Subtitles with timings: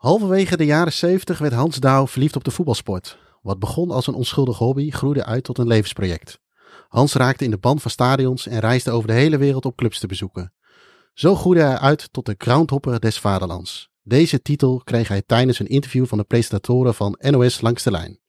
[0.00, 3.18] Halverwege de jaren 70 werd Hans Douw verliefd op de voetbalsport.
[3.42, 6.38] Wat begon als een onschuldig hobby groeide uit tot een levensproject.
[6.88, 9.98] Hans raakte in de band van stadions en reisde over de hele wereld om clubs
[9.98, 10.52] te bezoeken.
[11.12, 13.90] Zo groeide hij uit tot de groundhopper des vaderlands.
[14.02, 18.20] Deze titel kreeg hij tijdens een interview van de presentatoren van NOS Langs de Lijn.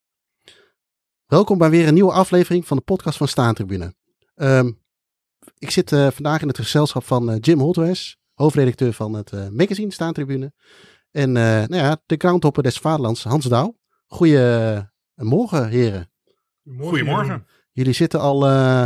[1.26, 3.94] Welkom bij weer een nieuwe aflevering van de podcast van Staantribune.
[4.36, 4.82] Um,
[5.58, 9.48] ik zit uh, vandaag in het gezelschap van uh, Jim Holtwes, hoofdredacteur van het uh,
[9.48, 10.54] magazine Staantribune.
[11.12, 13.78] En nou ja, de groundhopper des vaderlands, Hans Douw.
[14.08, 16.12] Goedemorgen, heren.
[16.80, 17.46] Goedemorgen.
[17.72, 18.42] Jullie zitten al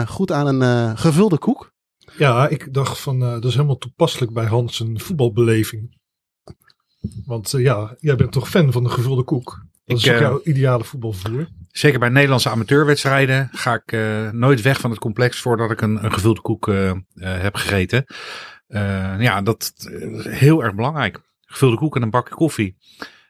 [0.06, 1.74] goed aan een gevulde koek.
[2.18, 5.98] Ja, ik dacht van, dat is helemaal toepasselijk bij Hans een voetbalbeleving.
[7.26, 9.66] Want ja, jij bent toch fan van de gevulde koek?
[9.86, 11.48] Dat ik, is ook jouw ideale voetbalvoer.
[11.68, 16.04] Zeker bij Nederlandse amateurwedstrijden ga ik uh, nooit weg van het complex voordat ik een,
[16.04, 18.06] een gevulde koek uh, uh, heb gegeten.
[19.20, 21.20] ja, dat is heel erg belangrijk.
[21.56, 22.78] Gevulde koek en een bakje koffie.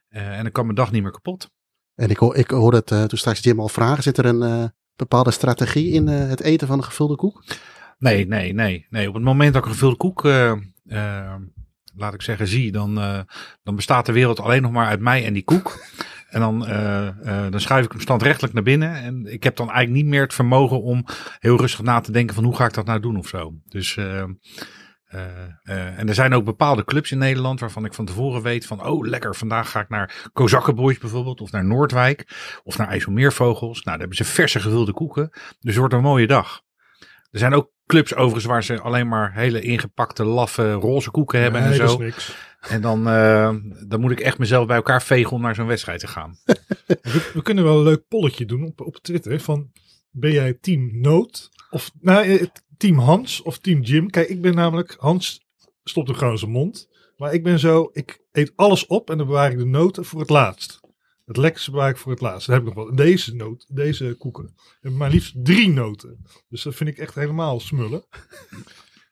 [0.10, 1.50] en dan kan mijn dag niet meer kapot.
[1.96, 4.04] En ik, hoor, ik hoorde het toen straks Jim al vragen.
[4.04, 7.44] Zit er een bepaalde strategie in het eten van een gevulde koek?
[7.98, 8.86] Nee, nee, nee.
[8.90, 9.08] nee.
[9.08, 10.24] Op het moment dat ik een gevulde koek
[11.96, 12.96] laat ik zeggen, zie, dan,
[13.64, 15.74] dan bestaat de wereld alleen nog maar uit mij en die koek.
[16.36, 18.96] En dan, uh, uh, dan schuif ik hem standrechtelijk naar binnen.
[18.96, 21.06] En ik heb dan eigenlijk niet meer het vermogen om
[21.40, 23.54] heel rustig na te denken van hoe ga ik dat nou doen of zo.
[23.68, 24.24] Dus, uh,
[25.64, 29.08] en er zijn ook bepaalde clubs in Nederland waarvan ik van tevoren weet van, oh
[29.08, 32.28] lekker, vandaag ga ik naar Kozakkenboys bijvoorbeeld, of naar Noordwijk,
[32.64, 33.76] of naar IJsselmeervogels.
[33.76, 35.30] Nou, daar hebben ze verse gevulde koeken.
[35.32, 36.62] Dus het wordt een mooie dag.
[37.32, 41.62] Er zijn ook clubs overigens waar ze alleen maar hele ingepakte, laffe, roze koeken hebben
[41.62, 42.10] en zo.
[42.60, 43.56] En dan, uh,
[43.88, 46.38] dan moet ik echt mezelf bij elkaar vegen om naar zo'n wedstrijd te gaan.
[46.88, 49.40] we, we, kunnen wel een leuk polletje doen op, op Twitter.
[49.40, 49.72] Van
[50.12, 52.46] ben jij team Noot of nou, eh,
[52.78, 54.10] team Hans of team Jim?
[54.10, 55.46] Kijk, ik ben namelijk Hans
[55.84, 56.90] stopt er gewoon zijn mond.
[57.18, 60.20] Maar ik ben zo, ik eet alles op en dan bewaar ik de noten voor
[60.20, 60.80] het laatst.
[61.26, 62.48] Het lekkerste bewaar ik voor het laatst.
[62.48, 64.56] Dan heb ik nog wel deze noot, deze koeken.
[64.82, 66.26] maar liefst drie noten.
[66.50, 68.06] Dus dat vind ik echt helemaal smullen.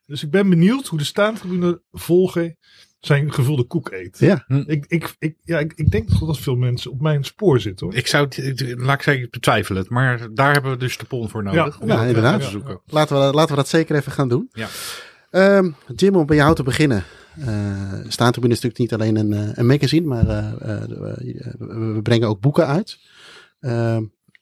[0.06, 2.58] dus ik ben benieuwd hoe de staantribune volgen
[3.06, 4.18] zijn gevulde koek eet.
[4.18, 4.44] Ja.
[4.46, 4.62] Hm.
[4.66, 7.96] Ik, ik, ik, ja, ik, ik denk dat veel mensen op mijn spoor zitten hoor.
[7.96, 11.42] Ik zou het, laat ik zeggen, betwijfelen maar daar hebben we dus de pon voor
[11.42, 11.74] nodig.
[11.74, 12.40] Ja, om ja inderdaad.
[12.40, 12.80] Te zoeken.
[12.86, 14.50] Laten, we, laten we dat zeker even gaan doen.
[14.52, 14.68] Ja.
[15.56, 17.04] Um, Jim, om bij jou te beginnen.
[17.38, 17.46] Uh,
[18.08, 20.82] Staantribune is natuurlijk niet alleen een, eh, een magazine, maar uh, uh,
[21.94, 22.98] we brengen ook boeken uit.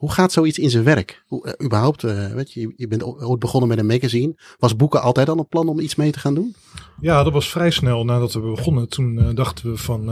[0.02, 1.24] Hoe gaat zoiets in zijn werk?
[1.26, 4.34] Hoe, überhaupt, weet je, je bent ooit begonnen met een magazine.
[4.58, 6.54] Was boeken altijd al een plan om iets mee te gaan doen?
[7.00, 8.88] Ja, dat was vrij snel nadat we begonnen.
[8.88, 10.04] Toen dachten we van,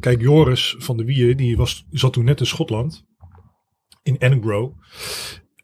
[0.00, 3.04] kijk, Joris van de Wier, die, was, zat toen net in Schotland,
[4.02, 4.72] in Edinburgh.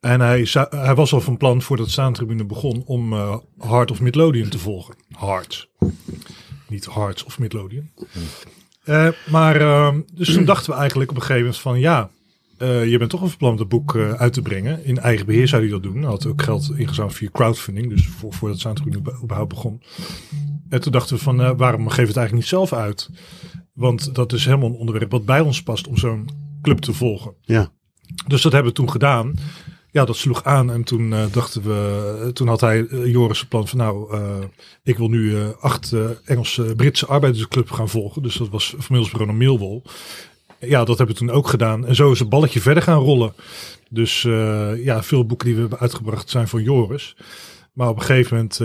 [0.01, 4.49] En hij, hij was al van plan voordat Staantribune begon om uh, Hard of Midlodian
[4.49, 4.95] te volgen.
[5.11, 5.71] Hard.
[6.69, 7.91] Niet Hard of Midlodian.
[8.85, 12.11] Uh, maar uh, dus toen dachten we eigenlijk op een gegeven moment van ja,
[12.59, 14.85] uh, je bent toch een plan om het boek uit te brengen.
[14.85, 15.97] In eigen beheer zou hij dat doen.
[15.97, 17.89] Hij had ook geld ingezameld via crowdfunding.
[17.89, 19.83] Dus voor, voordat Staantribune überhaupt begon.
[20.69, 23.11] En toen dachten we van waarom geef het eigenlijk niet zelf uit?
[23.73, 26.29] Want dat is helemaal een onderwerp wat bij ons past om zo'n
[26.63, 27.35] club te volgen.
[27.41, 27.73] Ja.
[28.27, 29.35] Dus dat hebben we toen gedaan.
[29.91, 33.49] Ja, dat sloeg aan en toen uh, dachten we, toen had hij uh, Joris een
[33.49, 34.45] plan van nou, uh,
[34.83, 35.95] ik wil nu acht
[36.25, 38.23] Engelse Britse arbeidersclub gaan volgen.
[38.23, 39.83] Dus dat was Van en Millwall.
[40.67, 41.87] Ja, dat hebben we toen ook gedaan.
[41.87, 43.33] En zo is het balletje verder gaan rollen.
[43.89, 44.23] Dus
[44.83, 47.17] ja, veel boeken die we hebben uitgebracht zijn van Joris.
[47.73, 48.57] Maar op een gegeven moment,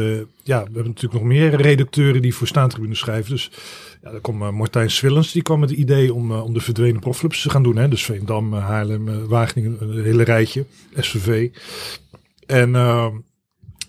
[0.43, 3.31] ja, we hebben natuurlijk nog meer redacteuren die voor staantribune schrijven.
[3.31, 3.51] Dus
[4.03, 6.99] ja, dan kwam uh, Martijn Swillens, die kwam met het idee om, om de verdwenen
[6.99, 7.77] profclubs te gaan doen.
[7.77, 7.88] Hè?
[7.88, 10.65] Dus Veendam, Haarlem, Wageningen, een hele rijtje,
[10.95, 11.49] SVV.
[12.45, 12.75] En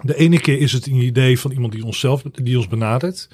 [0.02, 3.28] de ene keer is het een idee van iemand die ons zelf die ons benadert.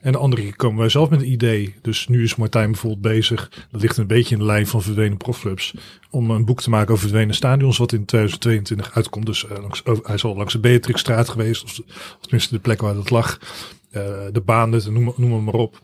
[0.00, 1.74] En de andere keer komen wij zelf met een idee.
[1.82, 5.16] Dus nu is Martijn bijvoorbeeld bezig, dat ligt een beetje in de lijn van verdwenen
[5.16, 5.74] profclubs,
[6.10, 9.26] om een boek te maken over verdwenen stadions, wat in 2022 uitkomt.
[9.26, 12.94] Dus langs, hij is al langs de Beatrixstraat geweest, of, of tenminste de plek waar
[12.94, 13.38] dat lag.
[14.32, 15.80] de baan, noem, noem maar op.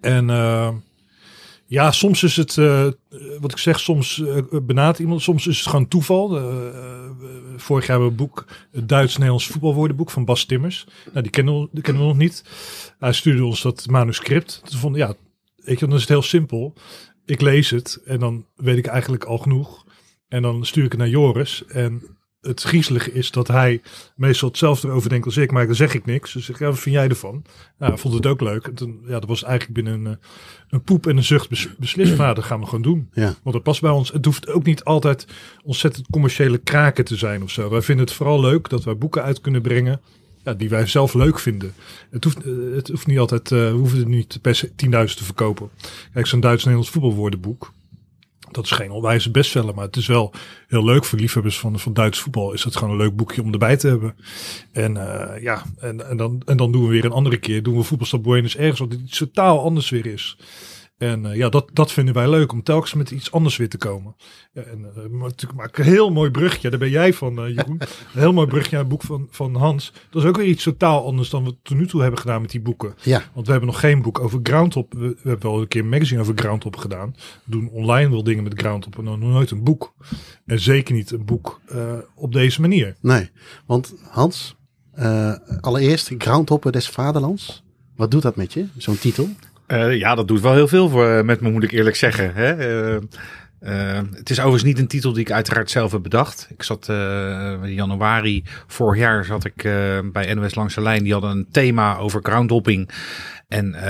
[0.00, 0.68] En uh,
[1.66, 2.86] ja, soms is het, uh,
[3.40, 6.28] wat ik zeg, soms uh, iemand, soms is het gewoon toeval.
[7.56, 10.86] vorig jaar hebben we een boek, het Duits-Nederlands voetbalwoordenboek van Bas Timmers.
[11.10, 12.44] Nou, die kennen, we, die kennen we nog niet.
[12.98, 14.62] Hij stuurde ons dat manuscript.
[14.64, 15.14] Toen vond ja,
[15.56, 16.74] weet je, dan is het heel simpel.
[17.24, 19.84] Ik lees het en dan weet ik eigenlijk al genoeg.
[20.28, 21.64] En dan stuur ik het naar Joris.
[21.66, 22.15] En
[22.46, 23.80] het griezelige is dat hij
[24.14, 26.32] meestal hetzelfde erover denkt als ik, maar dan zeg ik niks.
[26.32, 27.44] Dus ik, ja, wat vind jij ervan?
[27.78, 28.66] Nou, hij vond het ook leuk.
[28.66, 30.26] En toen, ja, dat was eigenlijk binnen een, eh,
[30.68, 32.16] een poep en een zucht bes beslist.
[32.16, 33.08] Dat gaan we gewoon doen.
[33.12, 33.34] Ja.
[33.42, 34.12] Want dat past bij ons.
[34.12, 35.26] Het hoeft ook niet altijd
[35.64, 37.70] ontzettend commerciële kraken te zijn of zo.
[37.70, 40.00] Wij vinden het vooral leuk dat wij boeken uit kunnen brengen
[40.46, 41.72] ja, die wij zelf leuk vinden.
[42.10, 45.18] Het hoeft, eh, het hoeft niet altijd, eh, we hoeven het niet per se 10.000
[45.18, 45.70] te verkopen.
[46.12, 47.72] Kijk, zo'n Duits-Nederlands voetbalwoordenboek.
[48.50, 50.32] Dat is geen onwijze bestseller, maar het is wel
[50.68, 52.52] heel leuk voor liefhebbers van, van Duits voetbal.
[52.52, 54.14] Is het gewoon een leuk boekje om erbij te hebben.
[54.72, 57.76] En eh, ja, en, en, dan, en dan doen we weer een andere keer, doen
[57.76, 60.36] we voetbalstap Buenos ergens wat iets totaal anders weer is.
[60.98, 63.78] En eh, ja, dat, dat vinden wij leuk om telkens met iets anders weer te
[63.78, 64.16] komen.
[64.52, 66.70] Ja, en uh, maar natuurlijk maak een heel mooi brugje.
[66.70, 67.80] Daar ben jij van, uh, Jeroen.
[68.14, 69.92] een heel mooi brugje naar het boek van, van Hans.
[70.10, 72.50] Dat is ook weer iets totaal anders dan we tot nu toe hebben gedaan met
[72.50, 72.94] die boeken.
[73.02, 73.22] Ja.
[73.34, 74.92] Want we hebben nog geen boek over Groundhop.
[74.92, 77.14] We, we hebben wel een keer een magazine over Groundhop gedaan.
[77.44, 79.94] We doen online wel dingen met Groundhop en nog nooit een boek.
[80.46, 81.60] En zeker niet een boek
[82.14, 82.96] op deze manier.
[83.00, 83.30] Nee,
[83.66, 84.56] want Hans,
[85.60, 87.64] allereerst Groundhopper des Vaderlands.
[87.96, 89.28] Wat doet dat met je, zo'n titel?
[89.68, 92.34] Uh, ja, dat doet wel heel veel voor, met me, moet ik eerlijk zeggen.
[92.34, 92.56] Hè?
[93.60, 96.46] Uh, het is overigens niet een titel die ik uiteraard zelf heb bedacht.
[96.50, 96.88] Ik zat
[97.62, 99.62] in januari vorig jaar zat ik
[100.12, 101.02] bij NOS Langs de Lijn.
[101.02, 102.90] Die hadden een thema over groundhopping.
[103.48, 103.82] En uh,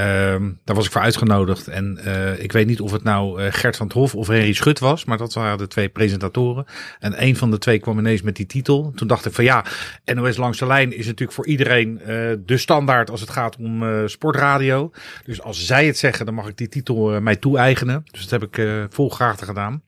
[0.64, 1.69] daar was ik voor uitgenodigd.
[1.69, 4.53] En uh, ik weet niet of het nou uh, Gert van het Hof of Henry
[4.53, 6.64] Schut was, maar dat waren de twee presentatoren.
[6.99, 8.93] En een van de twee kwam ineens met die titel.
[8.94, 9.64] Toen dacht ik van ja,
[10.05, 12.00] NOS Langs de Lijn is natuurlijk voor iedereen
[12.47, 14.91] de standaard als het gaat om sportradio.
[15.25, 18.05] Dus als zij het zeggen, dan mag ik die titel mij toe-eigenen.
[18.11, 19.82] Dus dat heb ik volgraag gedaan.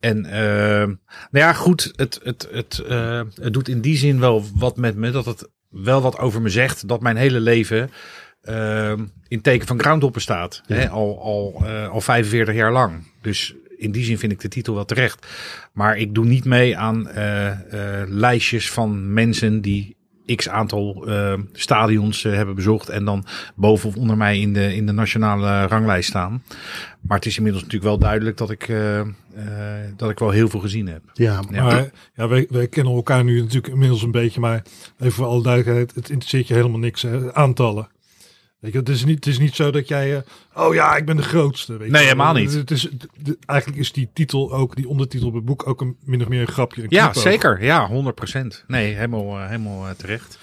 [0.00, 0.96] En uh, nou
[1.30, 5.10] ja, goed, het, het, het, uh, het doet in die zin wel wat met me,
[5.10, 7.90] dat het wel wat over me zegt, dat mijn hele leven
[8.48, 8.92] uh,
[9.28, 10.62] in teken van groundhoppen staat.
[10.66, 10.76] Ja.
[10.76, 12.94] Hè, al, al, uh, al 45 jaar lang.
[13.20, 15.26] Dus in die zin vind ik de titel wel terecht.
[15.72, 17.52] Maar ik doe niet mee aan uh,
[18.06, 19.96] lijstjes van mensen die
[20.36, 21.08] x aantal
[21.52, 22.88] stadions hebben bezocht.
[22.88, 23.24] En dan
[23.54, 26.42] boven of onder mij in de, in de nationale ranglijst staan.
[27.00, 28.72] Maar het is inmiddels natuurlijk wel duidelijk dat ik,
[29.96, 31.02] dat ik wel heel veel gezien heb.
[31.12, 34.40] Ja, maar ja, wij, wij kennen elkaar nu natuurlijk inmiddels een beetje.
[34.40, 34.62] Maar
[34.98, 37.02] even voor alle duidelijkheid, het interesseert je helemaal niks.
[37.02, 37.34] Hè?
[37.34, 37.88] Aantallen.
[38.58, 40.18] Weet je, het is niet, het is niet zo dat jij, uh,
[40.54, 41.76] oh ja, ik ben de grootste.
[41.76, 42.08] Weet nee, je.
[42.08, 42.52] helemaal niet.
[42.52, 42.88] Het is,
[43.22, 46.28] de, eigenlijk is die titel ook, die ondertitel op het boek ook een min of
[46.28, 46.82] meer een grapje.
[46.82, 47.64] Een ja, zeker.
[47.64, 48.64] Ja, 100%.
[48.66, 50.38] Nee, helemaal, uh, helemaal uh, terecht.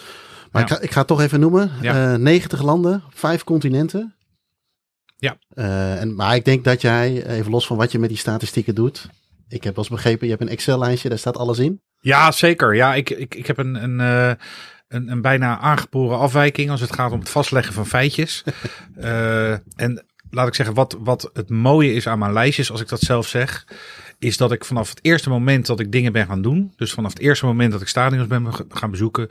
[0.51, 0.67] Maar ja.
[0.67, 1.71] ik, ga, ik ga het toch even noemen.
[1.81, 2.17] Ja.
[2.17, 4.15] 90 landen, vijf continenten.
[5.17, 5.37] Ja.
[5.99, 9.09] en, maar ik denk dat jij, even los van wat je met die statistieken doet.
[9.47, 11.81] Ik heb wel eens begrepen, je hebt een Excel-lijstje, daar staat alles in.
[11.99, 12.75] Ja, zeker.
[12.75, 13.83] Ja, ik, ik, ik heb een...
[13.83, 14.37] een
[14.95, 18.43] een, een bijna aangeboren afwijking als het gaat om het vastleggen van feitjes.
[18.99, 19.51] uh,
[19.85, 22.99] en laat ik zeggen, wat, wat het mooie is aan mijn lijstjes, als ik dat
[22.99, 23.67] zelf zeg,
[24.19, 27.13] is dat ik vanaf het eerste moment dat ik dingen ben gaan doen, dus vanaf
[27.13, 29.29] het eerste moment dat ik stadions ben gaan bezoeken,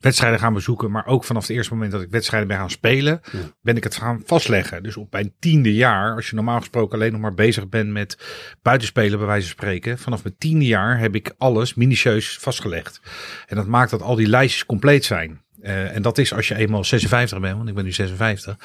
[0.00, 3.20] wedstrijden gaan bezoeken, maar ook vanaf het eerste moment dat ik wedstrijden ben gaan spelen,
[3.32, 3.38] ja.
[3.60, 4.82] ben ik het gaan vastleggen.
[4.82, 8.18] Dus op mijn tiende jaar, als je normaal gesproken alleen nog maar bezig bent met
[8.62, 13.00] buitenspelen, bij wijze van spreken, vanaf mijn tiende jaar heb ik alles minutieus vastgelegd.
[13.46, 15.46] En dat maakt dat al die lijstjes compleet zijn.
[15.62, 18.56] Uh, en dat is als je eenmaal 56 bent, want ik ben nu 56,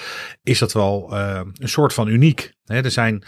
[0.43, 2.53] is dat wel uh, een soort van uniek.
[2.65, 3.23] Hè, er zijn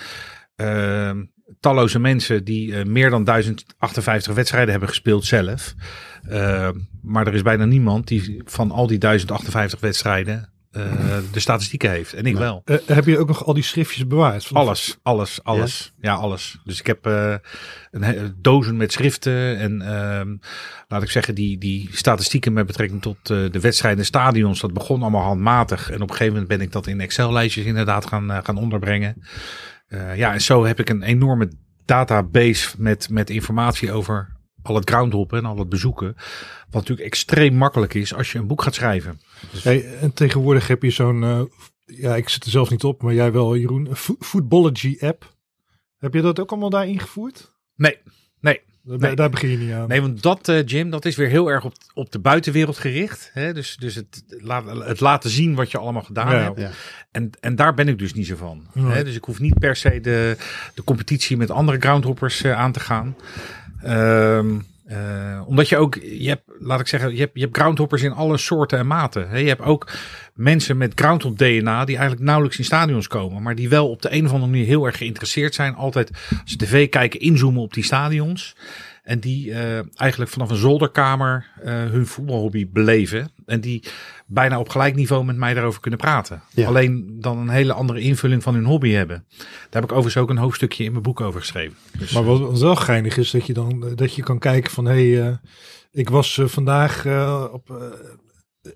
[0.55, 1.11] uh,
[1.59, 5.75] talloze mensen die meer dan 1058 wedstrijden hebben gespeeld zelf.
[6.29, 6.69] Uh,
[7.01, 10.83] maar er is bijna niemand die van al die 1058 wedstrijden uh,
[11.31, 12.13] de statistieken heeft.
[12.13, 12.61] En ik wel.
[12.65, 14.49] Uh, heb je ook nog al die schriftjes bewaard?
[14.53, 15.93] Alles, alles, alles.
[16.01, 16.59] Ja, ja alles.
[16.63, 17.35] Dus ik heb uh,
[17.91, 19.57] een dozen met schriften.
[19.57, 20.35] En ehm,
[20.87, 24.59] laat ik zeggen, die, die statistieken met betrekking tot de wedstrijden en stadions.
[24.59, 25.89] Dat begon allemaal handmatig.
[25.89, 29.23] En op een gegeven moment ben ik dat in Excel-lijstjes inderdaad gaan, gaan onderbrengen.
[30.15, 31.51] ja, en zo heb ik een enorme
[31.85, 34.34] database met, met informatie over
[34.67, 36.15] al het groundhoppen en al het bezoeken.
[36.69, 39.21] Wat natuurlijk extreem makkelijk is als je een boek gaat schrijven.
[39.51, 39.63] Dus...
[39.63, 41.41] Hey, en tegenwoordig heb je zo'n, uh,
[41.85, 45.33] ja, ik zit er zelf niet op, maar jij wel, Jeroen, een Footballogy app.
[45.97, 47.53] Heb je dat ook allemaal daar ingevoerd?
[47.75, 47.97] Nee,
[48.39, 48.61] nee.
[48.87, 49.15] Daar, nee.
[49.15, 49.87] daar begin je niet aan.
[49.87, 53.29] Nee, want dat, uh, Jim, dat is weer heel erg op, op de buitenwereld gericht.
[53.33, 53.53] Hè?
[53.53, 54.23] Dus, dus het,
[54.79, 56.59] het laten zien wat je allemaal gedaan ja, hebt.
[56.59, 56.71] Ja.
[57.11, 58.67] En, en daar ben ik dus niet zo van.
[58.73, 58.89] Ja.
[58.89, 59.03] Hè?
[59.03, 60.37] Dus ik hoef niet per se de,
[60.73, 63.15] de competitie met andere groundhoppers uh, aan te gaan.
[63.87, 68.01] Um, uh, omdat je ook, je hebt, laat ik zeggen, je hebt, je hebt groundhoppers
[68.01, 69.39] in alle soorten en maten.
[69.39, 69.91] Je hebt ook
[70.33, 73.41] mensen met groundhop DNA die eigenlijk nauwelijks in stadions komen.
[73.41, 75.75] Maar die wel op de een of andere manier heel erg geïnteresseerd zijn.
[75.75, 78.55] Altijd als ze tv kijken inzoomen op die stadions.
[79.03, 83.31] En die uh, eigenlijk vanaf een zolderkamer uh, hun voetbalhobby beleven.
[83.45, 83.83] En die
[84.25, 86.41] bijna op gelijk niveau met mij daarover kunnen praten.
[86.49, 86.67] Ja.
[86.67, 89.25] Alleen dan een hele andere invulling van hun hobby hebben.
[89.29, 91.77] Daar heb ik overigens ook een hoofdstukje in mijn boek over geschreven.
[91.97, 95.11] Dus, maar wat wel geinig is dat je dan dat je kan kijken van hé,
[95.11, 95.35] hey, uh,
[95.91, 97.05] ik was vandaag
[97.51, 97.93] op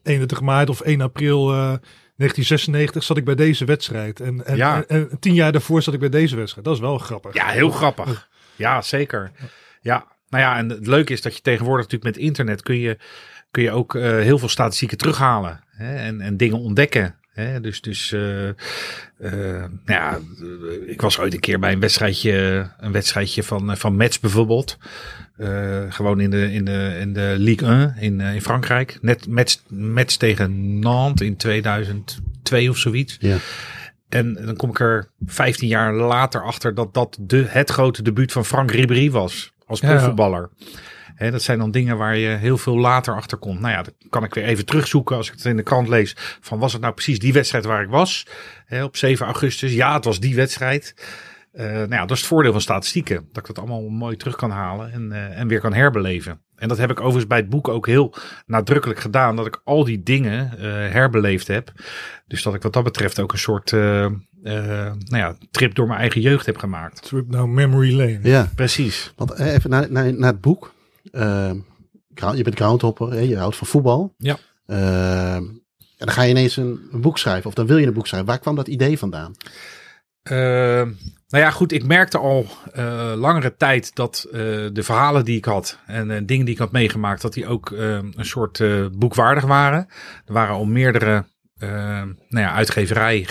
[0.03, 4.19] 31 maart of 1 april 1996 zat ik bij deze wedstrijd.
[4.19, 4.83] En, en, ja.
[4.87, 6.65] en, en tien jaar daarvoor zat ik bij deze wedstrijd.
[6.65, 7.33] Dat is wel grappig.
[7.33, 8.29] Ja, heel grappig.
[8.55, 9.31] Ja, zeker.
[9.81, 12.97] Ja, nou ja, en het leuke is dat je tegenwoordig natuurlijk met internet kun je
[13.51, 17.15] kun je ook eh, heel veel statistieken terughalen hè, en, en dingen ontdekken.
[17.29, 17.61] Hè.
[17.61, 18.55] Dus, dus eh, eh,
[19.17, 20.19] nou ja,
[20.85, 24.77] ik was ooit een keer bij een wedstrijdje, een wedstrijdje van, van Metz bijvoorbeeld.
[25.89, 28.97] Gewoon in de, in de, in de Ligue 1 in, in Frankrijk.
[29.01, 33.17] Net Metz, Metz tegen Nantes in 2002 of zoiets.
[33.19, 33.37] Ja.
[34.09, 38.31] En dan kom ik er 15 jaar later achter dat dat de, het grote debuut
[38.31, 39.53] van Frank Ribéry was.
[39.69, 39.87] Als Ja.
[39.89, 40.49] profvoetballer.
[41.17, 43.59] Dat zijn dan dingen waar je heel veel later achter komt.
[43.59, 46.15] Nou ja, dan kan ik weer even terugzoeken als ik het in de krant lees.
[46.41, 48.27] Van was het nou precies die wedstrijd waar ik was?
[48.83, 49.73] Op 7 augustus.
[49.73, 50.93] Ja, het was die wedstrijd.
[51.53, 53.15] Eh, nou ja, dat is het voordeel van statistieken.
[53.31, 56.41] Dat ik dat allemaal mooi terug kan halen en, eh, en weer kan herbeleven.
[56.59, 58.13] En dat heb ik overigens bij het boek ook heel
[58.45, 59.35] nadrukkelijk gedaan.
[59.35, 61.71] Dat ik al die dingen eh, herbeleefd heb.
[62.27, 64.11] Dus dat ik wat dat betreft ook een soort eh, eh,
[64.83, 67.01] nou ja, trip door mijn eigen jeugd heb gemaakt.
[67.01, 68.19] Trip down memory lane.
[68.23, 69.13] Ja, Precies.
[69.15, 70.73] want even naar, naar, naar het boek.
[71.11, 71.57] Ehm,
[72.35, 73.19] je bent groundhopper, hè?
[73.19, 74.13] je houdt van voetbal.
[74.17, 74.37] Ja.
[74.65, 75.43] Ehm,
[75.97, 78.07] en dan ga je ineens een, een boek schrijven, of dan wil je een boek
[78.07, 78.29] schrijven.
[78.29, 79.35] Waar kwam dat idee vandaan?
[80.23, 80.35] Eh,
[81.29, 81.71] nou ja, goed.
[81.71, 84.39] Ik merkte al eh, langere tijd dat eh,
[84.73, 87.71] de verhalen die ik had en eh, dingen die ik had meegemaakt, dat die ook
[87.71, 88.61] eh, een soort
[88.97, 89.87] boekwaardig waren.
[90.25, 91.25] Er waren al meerdere
[91.57, 91.69] eh,
[92.29, 93.27] nou ja, uitgeverij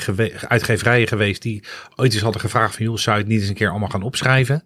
[0.49, 1.65] uitgeverijen geweest die
[1.97, 4.03] ooit eens hadden gevraagd van, joh, zou je het niet eens een keer allemaal gaan
[4.03, 4.65] opschrijven?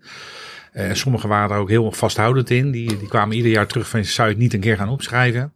[0.73, 2.71] Eh, En sommige waren er ook heel vasthoudend in.
[2.71, 5.52] Die, die kwamen ieder jaar terug van, zou je het niet een keer gaan opschrijven?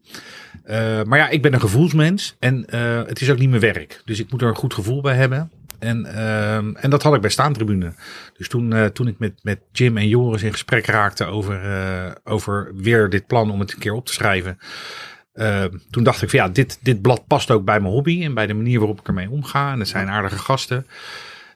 [1.06, 2.64] Maar ja, ik ben een gevoelsmens en
[3.06, 4.02] het is ook niet mijn werk.
[4.04, 5.50] Dus ik moet er een goed gevoel bij hebben.
[5.78, 7.92] En, ehm, en dat had ik bij Staantribune.
[8.37, 12.12] Dus toen, eh, toen ik met, met Jim en Joris in gesprek raakte over, eh,
[12.25, 14.59] over weer dit plan om het een keer op te schrijven.
[15.33, 18.35] eh, toen dacht ik van ja, dit, dit blad past ook bij mijn hobby en
[18.35, 19.73] bij de manier waarop ik ermee omga.
[19.73, 20.87] En het zijn aardige gasten.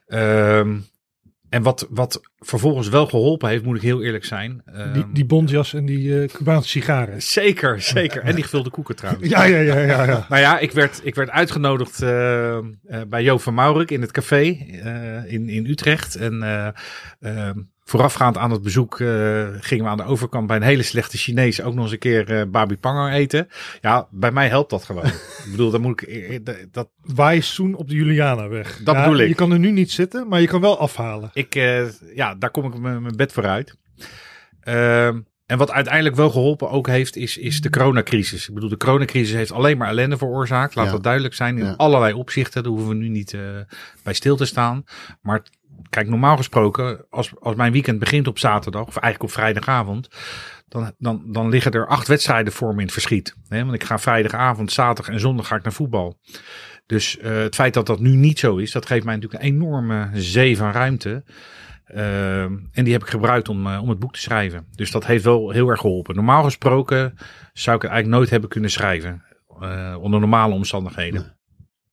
[0.07, 0.77] Ehm,
[1.49, 4.62] en wat, wat vervolgens wel geholpen heeft, moet ik heel eerlijk zijn.
[4.64, 7.23] ehm, Die, die bontjas en die eh Cubaanse sigaren.
[7.23, 8.23] Zeker, zeker.
[8.23, 9.28] En die gevulde koeken trouwens.
[9.28, 10.04] Ja, ja, ja, ja.
[10.04, 10.26] ja.
[10.28, 12.62] Nou ja, ik werd, ik werd uitgenodigd eh, eh,
[13.09, 14.42] bij Joop van Maurik in het café
[15.26, 16.14] in, in Utrecht.
[16.14, 16.68] En eh,
[17.20, 17.56] eh,
[17.90, 21.62] voorafgaand aan het bezoek eh, gingen we aan de overkant bij een hele slechte Chinees
[21.62, 23.49] ook nog eens een keer eh babi pango eten.
[23.80, 25.06] Ja, bij mij helpt dat gewoon.
[25.44, 26.09] ik bedoel, dan moet ik...
[26.09, 26.38] eh,
[26.73, 28.80] Dat, Wijssoen op de Julianaweg.
[28.85, 29.28] Dat Ja, bedoel ik.
[29.28, 31.30] Je kan er nu niet zitten, maar je kan wel afhalen.
[31.32, 33.76] ik eh, ja, daar kom ik met mijn bed vooruit.
[34.61, 38.49] Ehm, en wat uiteindelijk wel geholpen ook heeft, is, is de coronacrisis.
[38.49, 40.75] Ik bedoel, de coronacrisis heeft alleen maar ellende veroorzaakt.
[40.75, 40.92] Laat Ja.
[40.92, 41.59] dat duidelijk zijn.
[41.59, 41.75] In Ja.
[41.76, 42.62] allerlei opzichten.
[42.62, 43.40] Daar hoeven we nu niet eh,
[44.02, 44.85] bij stil te staan.
[45.23, 45.42] Maar
[45.91, 50.09] kijk, normaal gesproken, als, als mijn weekend begint op zaterdag, of eigenlijk op vrijdagavond.
[50.69, 53.37] Dan, dan, dan liggen er acht wedstrijden voor me in het verschiet.
[53.49, 53.61] Hè?
[53.63, 56.19] Want ik ga vrijdagavond, zaterdag en zondag ga ik naar voetbal.
[56.87, 59.49] Dus eh, het feit dat dat nu niet zo is, dat geeft mij natuurlijk een
[59.49, 61.25] enorme zee van ruimte.
[61.85, 64.67] Ehm, en die heb ik gebruikt om, eh, om het boek te schrijven.
[64.75, 66.15] Dus dat heeft wel heel erg geholpen.
[66.15, 67.15] Normaal gesproken
[67.53, 69.23] zou ik het eigenlijk nooit hebben kunnen schrijven.
[69.61, 71.39] eh, onder normale omstandigheden.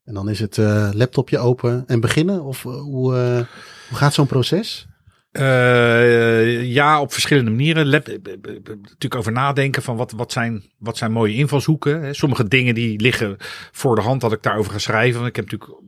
[0.03, 2.43] En dan is het eh, laptopje open en beginnen?
[2.43, 3.45] Of eh, hoe, eh,
[3.89, 4.87] hoe gaat zo'n proces?
[5.31, 7.89] Eh, ja, op verschillende manieren.
[7.89, 12.15] Lab, natuurlijk over nadenken van wat, wat, zijn, wat zijn mooie invalshoeken.
[12.15, 13.35] Sommige dingen die liggen
[13.71, 15.25] voor de hand dat ik daarover ga schrijven.
[15.25, 15.79] Ik heb natuurlijk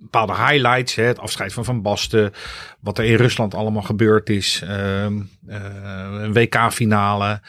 [0.00, 0.94] bepaalde highlights.
[0.94, 2.32] Het afscheid van Van Basten.
[2.80, 4.62] Wat er in Rusland allemaal gebeurd is.
[4.66, 5.62] ehm, eh,
[6.10, 7.40] een WK-finale.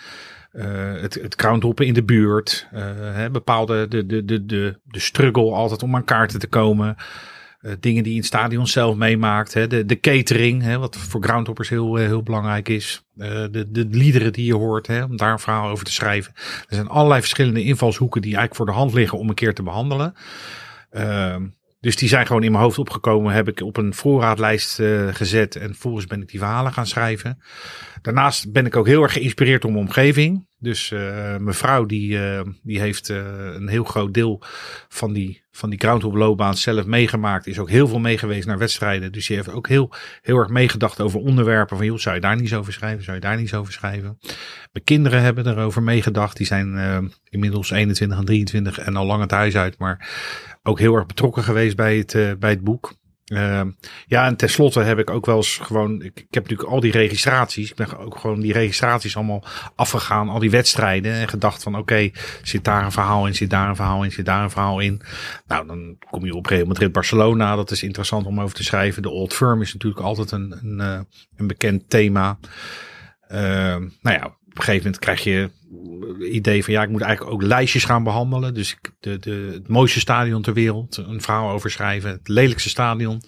[0.51, 2.67] eh, het, het crownhoppen in de buurt.
[2.71, 6.95] hè, bepaalde de, de, de, de, de struggle altijd om aan kaarten te komen.
[7.65, 9.53] Eh, dingen die in het stadion zelf meemaakt.
[9.53, 9.67] Hè?
[9.67, 10.77] De, de catering, hè?
[10.79, 13.03] wat voor groundhoppers heel, eh, heel belangrijk is.
[13.17, 15.03] Eh, de, de liederen die je hoort, hè?
[15.03, 16.33] om daar een verhaal over te schrijven.
[16.35, 19.63] Er zijn allerlei verschillende invalshoeken die eigenlijk voor de hand liggen om een keer te
[19.63, 20.13] behandelen.
[20.91, 21.43] Ehm,
[21.85, 23.33] dus die zijn gewoon in mijn hoofd opgekomen.
[23.33, 25.55] Heb ik op een voorraadlijst eh, gezet.
[25.55, 27.41] En vervolgens ben ik die verhalen gaan schrijven.
[28.01, 30.47] Daarnaast ben ik ook heel erg geïnspireerd door mijn omgeving.
[30.59, 30.99] Dus eh,
[31.37, 34.41] mijn vrouw die, eh, die heeft een heel groot deel
[34.89, 37.47] van die, van die groundhoploopbaan zelf meegemaakt.
[37.47, 39.11] Is ook heel veel meegeweest naar wedstrijden.
[39.11, 41.77] Dus die heeft ook heel, heel erg meegedacht over onderwerpen.
[41.77, 43.03] Van joh, zou je daar niet over schrijven?
[43.03, 44.17] Zou je daar niet over schrijven?
[44.71, 46.37] Mijn kinderen hebben erover meegedacht.
[46.37, 49.77] Die zijn inmiddels 21 en 23 en al lang het huis uit.
[49.77, 50.09] Maar
[50.67, 52.93] ook heel erg betrokken geweest bij het, eh, bij het boek.
[53.25, 53.71] Ehm,
[54.07, 56.01] ja, en tenslotte heb ik ook wel eens gewoon.
[56.01, 57.69] Ik, heb natuurlijk al die registraties.
[57.69, 59.43] Ik ben ook gewoon die registraties allemaal
[59.75, 60.29] afgegaan.
[60.29, 61.13] Al die wedstrijden.
[61.13, 62.09] En gedacht van: oké,
[62.43, 65.01] zit daar een verhaal in, zit daar een verhaal in, zit daar een verhaal in.
[65.47, 67.55] Nou, dan kom je op Real Madrid Barcelona.
[67.55, 69.01] Dat is interessant om over te schrijven.
[69.01, 70.99] De Old Firm is natuurlijk altijd een, een, eh,
[71.35, 72.39] een bekend thema.
[73.27, 75.49] Ehm, nou ja, op een gegeven moment krijg je
[76.19, 78.53] idee van ja, ik moet eigenlijk ook lijstjes gaan behandelen.
[78.53, 82.11] Dus ik, de, de, het mooiste stadion ter wereld, een verhaal over schrijven.
[82.11, 83.21] Het lelijkste stadion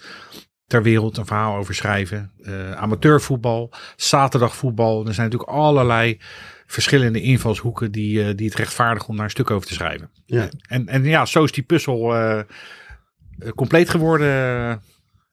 [0.68, 2.32] ter wereld, een verhaal over schrijven.
[2.44, 5.08] Eh, amateurvoetbal, zaterdagvoetbal.
[5.08, 6.18] Er zijn natuurlijk allerlei
[6.66, 10.10] verschillende invalshoeken die, eh, die het rechtvaardigen om daar een stuk over te schrijven.
[10.26, 10.50] Ja.
[10.68, 12.42] En, en ja, zo is die puzzel eh,
[13.56, 14.82] compleet geworden.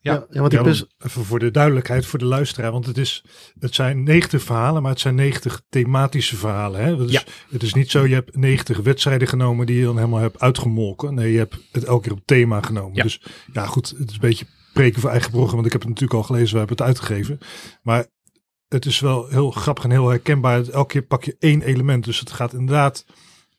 [0.05, 0.27] Ja.
[0.31, 0.87] Ja, want die Ja, puzzel...
[0.99, 2.73] want even voor de duidelijkheid voor de luisteraar.
[2.73, 3.25] Want het, is,
[3.59, 6.85] het zijn 90 verhalen, maar het zijn 90 thematische verhalen.
[6.85, 6.97] Hè?
[6.97, 7.23] Dus Ja.
[7.51, 11.15] Het is niet zo, je hebt 90 wedstrijden genomen die je dan helemaal hebt uitgemolken.
[11.15, 12.95] Nee, je hebt het elke keer op thema genomen.
[12.95, 13.03] Ja.
[13.03, 15.55] Dus ja, goed, het is een beetje preken voor eigen programma.
[15.55, 17.39] Want ik heb het natuurlijk al gelezen, we hebben het uitgegeven.
[17.83, 18.07] Maar
[18.69, 20.69] het is wel heel grappig en heel herkenbaar.
[20.69, 22.05] Elke keer pak je één element.
[22.05, 23.05] Dus het gaat inderdaad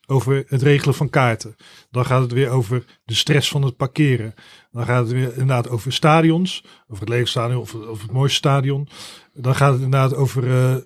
[0.06, 1.56] over het regelen van kaarten.
[1.90, 4.34] Dan gaat het weer over de stress van het parkeren.
[4.70, 6.64] Dan gaat het weer inderdaad over stadions.
[6.88, 8.88] Over het lege stadion of, of het mooiste stadion.
[9.34, 10.76] Dan gaat het inderdaad over, eh,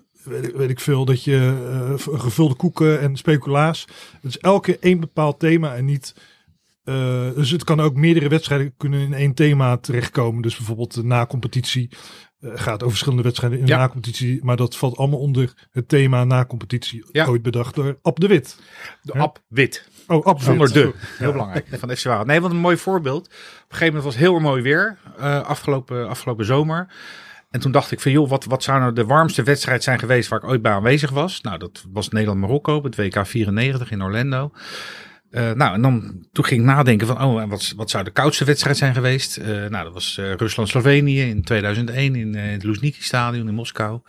[0.55, 1.67] weet, ik- veel, dat je
[2.07, 3.85] eh, gevulde koeken en speculaas.
[4.21, 6.15] Het is elke één bepaald thema en niet...
[6.83, 10.41] eh, dus het kan ook meerdere wedstrijden kunnen in één thema terechtkomen.
[10.41, 11.97] Dus bijvoorbeeld de na-competitie eh,
[12.41, 13.77] gaat over verschillende wedstrijden in de Ja.
[13.77, 14.39] na-competitie.
[14.43, 17.05] Maar dat valt allemaal onder het thema na-competitie.
[17.11, 17.25] Ja.
[17.25, 18.57] Ooit bedacht door Ab de Wit.
[19.01, 19.13] De.
[19.13, 19.87] Ab Wit.
[20.07, 20.93] Oh, Ab Zonder de.
[21.17, 21.67] Heel belangrijk.
[21.71, 22.25] Van FC Waal.
[22.25, 23.25] Nee, want een mooi voorbeeld.
[23.27, 24.97] Op een gegeven moment was het heel mooi weer.
[25.17, 26.87] eh, afgelopen, afgelopen zomer.
[27.49, 30.29] En toen dacht ik van joh, wat, wat zou nou de warmste wedstrijd zijn geweest
[30.29, 31.41] waar ik ooit bij aanwezig was?
[31.41, 34.51] Nou, dat was Nederland-Marokko op het WK 94 in Orlando.
[35.31, 38.45] Eh, nou, en dan toen ging ik nadenken van, oh, wat, wat zou de koudste
[38.45, 39.37] wedstrijd zijn geweest?
[39.37, 44.01] Eh, nou, dat was eh, Rusland-Slovenië in 2001 in het Luzhniki Stadion in Moskou.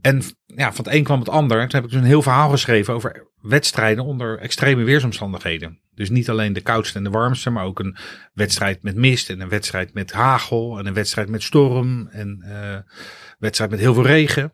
[0.00, 1.60] En ja, van het een kwam het ander.
[1.60, 5.80] Toen heb ik dus een heel verhaal geschreven over wedstrijden onder extreme weersomstandigheden.
[5.94, 7.96] Dus niet alleen de koudste en de warmste, maar ook een
[8.32, 12.94] wedstrijd met mist en een wedstrijd met hagel en een wedstrijd met storm en eh
[13.38, 14.52] wedstrijd met heel veel regen.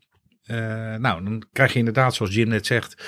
[0.98, 3.02] Nou, dan krijg je inderdaad, zoals Jim net zegt,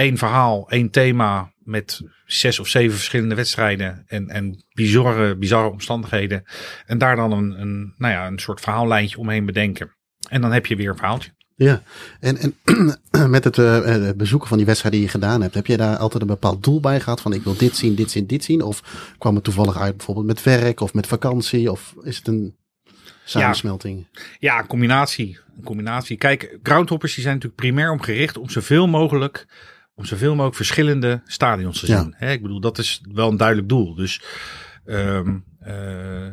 [0.00, 6.44] één verhaal, één thema met zes of zeven verschillende wedstrijden en, en bizarre, bizarre omstandigheden.
[6.86, 9.94] En daar dan een, een, nou ja, een soort verhaallijntje omheen bedenken.
[10.28, 11.30] En dan heb je weer een verhaaltje.
[11.54, 11.82] Ja,
[12.20, 12.54] en, en
[13.30, 15.96] met het eh, eh, bezoeken van die wedstrijd die je gedaan hebt, heb je daar
[15.96, 18.62] altijd een bepaald doel bij gehad van ik wil dit zien, dit zien, dit zien?
[18.62, 21.70] Of kwam het toevallig uit bijvoorbeeld met werk of met vakantie?
[21.70, 22.56] Of is het een
[23.24, 24.06] samensmelting?
[24.38, 25.38] Ja, een combinatie.
[25.56, 26.16] Een combinatie.
[26.16, 29.46] Kijk, groundhoppers die zijn natuurlijk primair om gericht om zoveel mogelijk,
[30.00, 32.00] om zoveel mogelijk verschillende stadions te Ja.
[32.02, 32.14] zien.
[32.16, 33.94] Hè, ik bedoel, dat is wel een duidelijk doel.
[33.94, 34.22] Dus,
[34.84, 36.26] ehm, eh,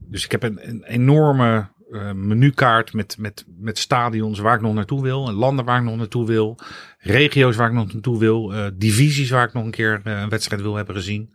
[0.00, 4.74] dus ik heb een, een enorme eh, menukaart met, met, met stadions waar ik nog
[4.74, 5.28] naartoe wil.
[5.28, 6.58] En landen waar ik nog naartoe wil.
[6.98, 8.52] Regio's waar ik nog naartoe wil.
[8.54, 11.32] eh, divisies waar ik nog een keer een wedstrijd wil hebben gezien.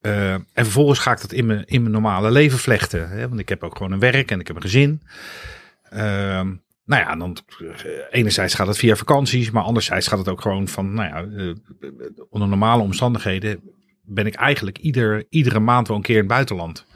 [0.00, 3.08] En vervolgens ga ik dat in mijn, in mijn normale leven vlechten.
[3.08, 3.28] Hè?
[3.28, 5.02] Want ik heb ook gewoon een werk en ik heb een gezin.
[5.90, 6.52] Ehm,
[6.84, 10.68] nou ja, dan eh, enerzijds gaat het via vakanties, maar anderzijds gaat het ook gewoon
[10.68, 11.54] van, nou ja, eh,
[12.28, 13.60] onder normale omstandigheden
[14.02, 16.86] ben ik eigenlijk ieder, iedere maand wel een keer in het buitenland.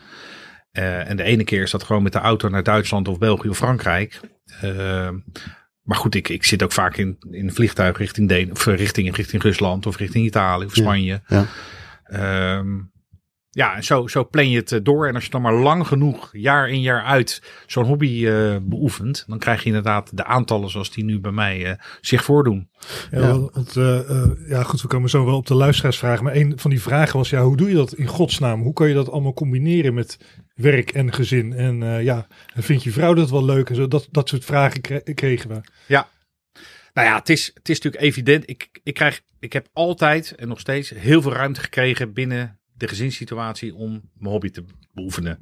[0.71, 3.49] Eh, en de ene keer is dat gewoon met de auto naar Duitsland of België
[3.49, 4.21] of Frankrijk.
[5.83, 9.17] Maar goed, ik, ik zit ook vaak in, in een vliegtuig richting, Den of richting,
[9.17, 11.23] richting Rusland of richting Italië of Spanje.
[11.27, 11.47] ja.
[12.05, 12.79] Ehm,
[13.57, 15.07] ja, en zo, zo plan je het eh, door.
[15.09, 19.25] En als je dan maar lang genoeg, jaar in jaar uit, zo'n hobby eh, beoefent,
[19.27, 22.69] dan krijg je inderdaad de aantallen zoals die nu bij mij eh, zich voordoen.
[23.11, 23.39] Ja, Ja.
[23.39, 26.25] Want, eh, eh, ja, goed, we komen zo wel op de luisteraarsvragen.
[26.25, 28.63] Maar een van die vragen was, ja, hoe doe je dat in godsnaam?
[28.63, 30.19] Hoe kan je dat allemaal combineren met
[30.55, 31.53] werk en gezin?
[31.53, 33.69] En eh, ja, en vind je vrouw dat wel leuk?
[33.69, 35.61] En zo, dat, dat soort vragen kre- kregen we.
[36.95, 38.49] Nou ja, het is, het is natuurlijk evident.
[38.51, 42.89] Ik, ik, krijg, ik heb altijd en nog steeds heel veel ruimte gekregen binnen de
[42.89, 45.39] gezinssituatie om mijn hobby te beoefenen.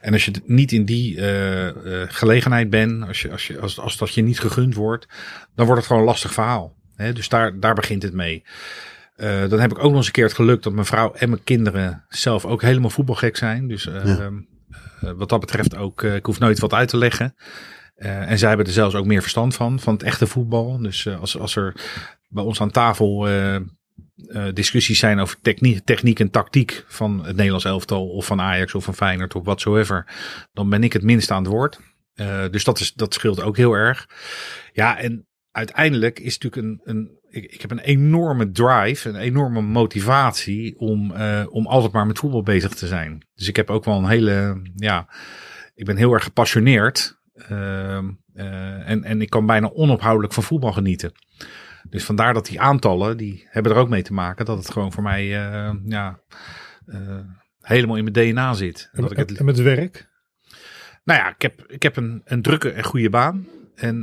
[0.00, 3.78] En als je niet in die eh, eh, gelegenheid bent, als, je, als, je, als,
[3.78, 5.06] als dat je niet gegund wordt,
[5.54, 6.76] dan wordt het gewoon een lastig verhaal.
[6.94, 7.12] Hè?
[7.12, 8.44] Dus daar, daar begint het mee.
[9.16, 11.28] Eh, dan heb ik ook nog eens een keer het geluk dat mijn vrouw en
[11.28, 13.68] mijn kinderen zelf ook helemaal voetbalgek zijn.
[13.68, 14.30] Dus eh, Ja.
[15.00, 17.34] eh, wat dat betreft ook, ik hoef nooit wat uit te leggen.
[17.94, 20.78] En zij hebben er zelfs ook meer verstand van, van het echte voetbal.
[20.78, 21.74] Dus als, als er
[22.28, 23.28] bij ons aan tafel
[24.16, 25.36] eh, discussies zijn over
[25.84, 30.06] techniek, en tactiek van het Nederlands elftal of van Ajax of van Feyenoord of whatsoever,
[30.52, 31.80] dan ben ik het minst aan het woord.
[32.14, 34.08] Eh, dus dat, is, dat scheelt ook heel erg.
[34.72, 39.60] Ja, en uiteindelijk is natuurlijk een, een ik, ik heb een enorme drive, een enorme
[39.60, 43.26] motivatie om, eh, om altijd maar met voetbal bezig te zijn.
[43.34, 45.08] Dus ik heb ook wel een hele, ja,
[45.74, 47.18] ik ben heel erg gepassioneerd.
[47.34, 51.12] Ehm, eh, en, en ik kan bijna onophoudelijk van voetbal genieten.
[51.90, 54.92] Dus vandaar dat die aantallen, die hebben er ook mee te maken dat het gewoon
[54.92, 56.20] voor mij eh, ja,
[56.86, 56.98] eh,
[57.60, 58.88] helemaal in mijn DNA zit.
[58.92, 60.08] En dat ik het, en met werk?
[61.04, 63.46] nou ja, ik heb, ik heb een, een drukke en goede baan.
[63.74, 64.02] En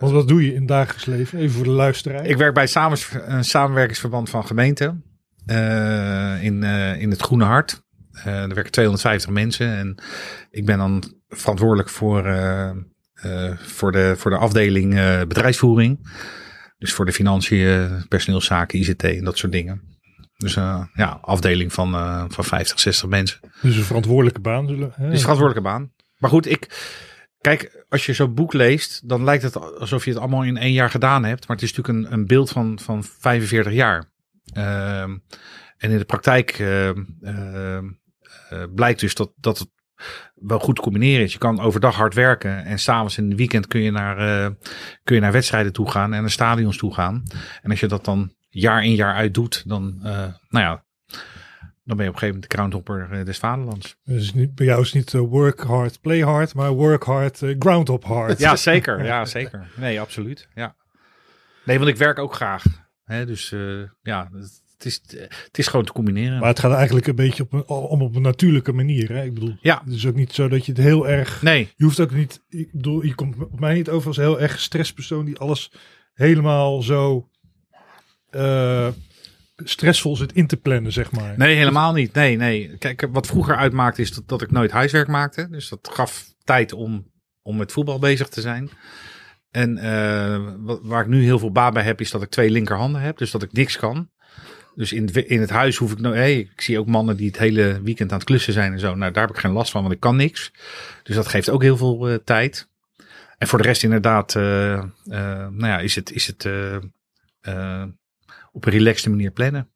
[0.00, 1.38] Want wat doe je in het dagelijks leven?
[1.38, 2.26] Even voor de luisteraar.
[2.26, 5.04] ik werk bij samens, een samenwerkingsverband van gemeenten
[5.46, 6.62] eh, in,
[6.98, 7.82] in het Groene Hart.
[8.24, 10.02] Er werken 250 mensen en
[10.50, 12.22] ik ben dan verantwoordelijk voor,
[13.56, 14.94] voor, de, voor de afdeling
[15.28, 15.98] bedrijfsvoering.
[16.82, 19.82] Dus voor de financiën, personeelszaken, ICT en dat soort dingen.
[20.36, 23.40] Dus uh, ja, afdeling van, uh, van 50, 60 mensen.
[23.60, 24.68] Dus een verantwoordelijke baan.
[24.68, 25.04] Zullen, hè?
[25.04, 25.92] Dus een verantwoordelijke baan.
[26.18, 26.90] Maar goed, ik,
[27.40, 30.72] kijk, als je zo'n boek leest, dan lijkt het alsof je het allemaal in één
[30.72, 31.48] jaar gedaan hebt.
[31.48, 34.12] Maar het is natuurlijk een, een beeld van, van 45 jaar.
[34.56, 35.20] Uh, en
[35.90, 36.90] in de praktijk uh,
[38.74, 39.68] blijkt dus dat, dat het
[40.34, 41.32] wel goed te combineren is.
[41.32, 44.50] Je kan overdag hard werken en s'avonds in het weekend kun je, naar,
[45.04, 47.22] kun je naar wedstrijden toe gaan en naar stadions toe gaan.
[47.62, 50.10] En als je dat dan jaar in jaar uit doet, dan, uh,
[50.48, 50.84] nou ja,
[51.84, 53.96] dan ben je op een gegeven moment de groundhopper uh, des vaderlands.
[54.04, 58.38] Dus niet, bij jou is niet work hard, play hard, maar work hard, groundhop hard.
[58.38, 59.04] Ja, zeker.
[59.04, 59.70] Ja, zeker.
[59.76, 60.48] Nee, absoluut.
[60.54, 60.76] Ja.
[61.64, 62.64] Nee, want ik werk ook graag.
[63.04, 63.54] Hè, dus
[64.02, 65.00] ja, het is,
[65.44, 66.38] het is gewoon te combineren.
[66.38, 69.12] Maar het gaat eigenlijk een beetje op een, om op een natuurlijke manier.
[69.12, 69.24] Hè?
[69.24, 69.82] Ik bedoel, ja.
[69.84, 71.42] het is ook niet zo dat je het heel erg...
[71.42, 71.72] Nee.
[71.76, 72.42] Je hoeft ook niet...
[72.48, 75.72] Ik bedoel, je komt op mij niet over als een heel erg stresspersoon die alles
[76.12, 77.28] helemaal zo
[78.30, 78.88] uh,
[79.56, 81.34] stressvol zit in te plannen, zeg maar.
[81.36, 82.12] Nee, helemaal niet.
[82.12, 82.76] Nee, nee.
[82.78, 85.48] Kijk, wat vroeger uitmaakte is dat, dat ik nooit huiswerk maakte.
[85.50, 87.10] Dus dat gaf tijd om,
[87.42, 88.70] om met voetbal bezig te zijn.
[89.50, 92.50] En uh, wat, waar ik nu heel veel baat bij heb, is dat ik twee
[92.50, 93.18] linkerhanden heb.
[93.18, 94.10] Dus dat ik niks kan.
[94.74, 96.16] Dus in, in het huis hoef ik nou.
[96.16, 98.94] Hey, ik zie ook mannen die het hele weekend aan het klussen zijn en zo.
[98.94, 100.52] Nou, daar heb ik geen last van, want ik kan niks.
[101.02, 102.68] Dus dat geeft ook heel veel uh, tijd.
[103.38, 104.42] En voor de rest inderdaad, uh,
[105.04, 106.48] nou ja, is het, is het
[108.52, 109.70] op een relaxte manier plannen.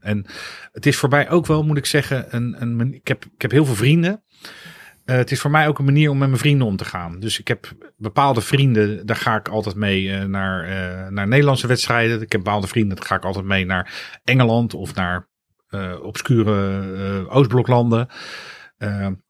[0.00, 0.26] En
[0.72, 3.50] het is voor mij ook wel, moet ik zeggen, een, een, ik, heb, ik heb
[3.50, 4.22] heel veel vrienden.
[5.04, 7.20] Uh, het is voor mij ook een manier om met mijn vrienden om te gaan.
[7.20, 11.66] Dus ik heb bepaalde vrienden, daar ga ik altijd mee uh, naar, uh, naar Nederlandse
[11.66, 12.20] wedstrijden.
[12.20, 15.32] Ik heb bepaalde vrienden, daar ga ik altijd mee naar Engeland of naar
[16.02, 18.08] obscure Oostbloklanden.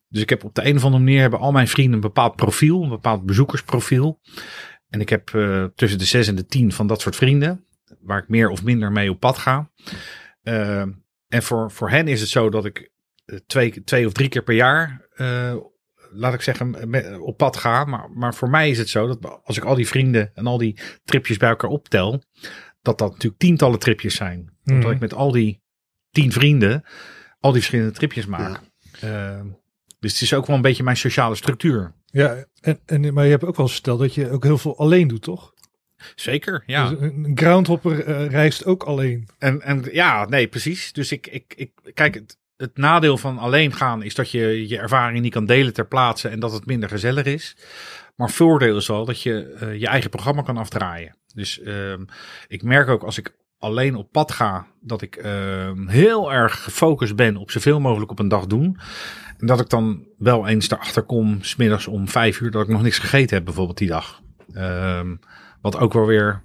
[0.08, 2.36] dus ik heb op de een of andere manier hebben al mijn vrienden een bepaald
[2.36, 4.20] profiel, een bepaald bezoekersprofiel.
[4.88, 5.26] En ik heb
[5.74, 7.66] tussen de zes en de tien van dat soort vrienden
[8.00, 9.70] waar ik meer of minder mee op pad ga.
[11.28, 12.93] En voor, voor hen is het zo dat ik eh,
[13.46, 15.56] twee, twee of drie keer per jaar, uh,
[16.10, 17.84] laat ik zeggen, met, op pad ga.
[17.84, 20.58] Maar, maar voor mij is het zo dat als ik al die vrienden en al
[20.58, 22.22] die tripjes bij elkaar optel,
[22.82, 24.52] dat dat natuurlijk tientallen tripjes zijn.
[24.62, 24.80] Mm.
[24.80, 25.62] Dat ik met al die
[26.10, 26.84] tien vrienden
[27.40, 28.60] al die verschillende tripjes maak.
[29.00, 29.36] Ja.
[29.36, 29.44] Uh,
[30.00, 31.94] dus het is ook wel een beetje mijn sociale structuur.
[32.04, 34.78] Ja, en, en, maar je hebt ook wel eens verteld dat je ook heel veel
[34.78, 35.52] alleen doet, toch?
[36.14, 36.88] Zeker, ja.
[36.88, 39.28] Dus een groundhopper uh, reist ook alleen.
[39.38, 40.92] En, en ja, nee, precies.
[40.92, 44.78] Dus ik, ik, ik kijk, het, het nadeel van alleen gaan is dat je je
[44.78, 47.56] ervaring niet kan delen ter plaatse en dat het minder gezellig is.
[48.16, 51.16] Maar voordeel is wel dat je uh, je eigen programma kan afdraaien.
[51.34, 51.92] Dus uh,
[52.48, 57.16] ik merk ook als ik alleen op pad ga, dat ik uh, heel erg gefocust
[57.16, 58.78] ben op zoveel mogelijk op een dag doen.
[59.38, 62.82] En dat ik dan wel eens erachter kom, smiddags om vijf uur, dat ik nog
[62.82, 64.20] niks gegeten heb, bijvoorbeeld die dag.
[64.52, 65.16] Ehm,
[65.60, 66.42] wat ook wel weer,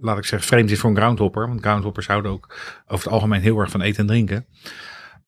[0.00, 1.48] laat ik zeggen, vreemd is voor een groundhopper.
[1.48, 4.46] Want groundhoppers houden ook over het algemeen heel erg van eten en drinken.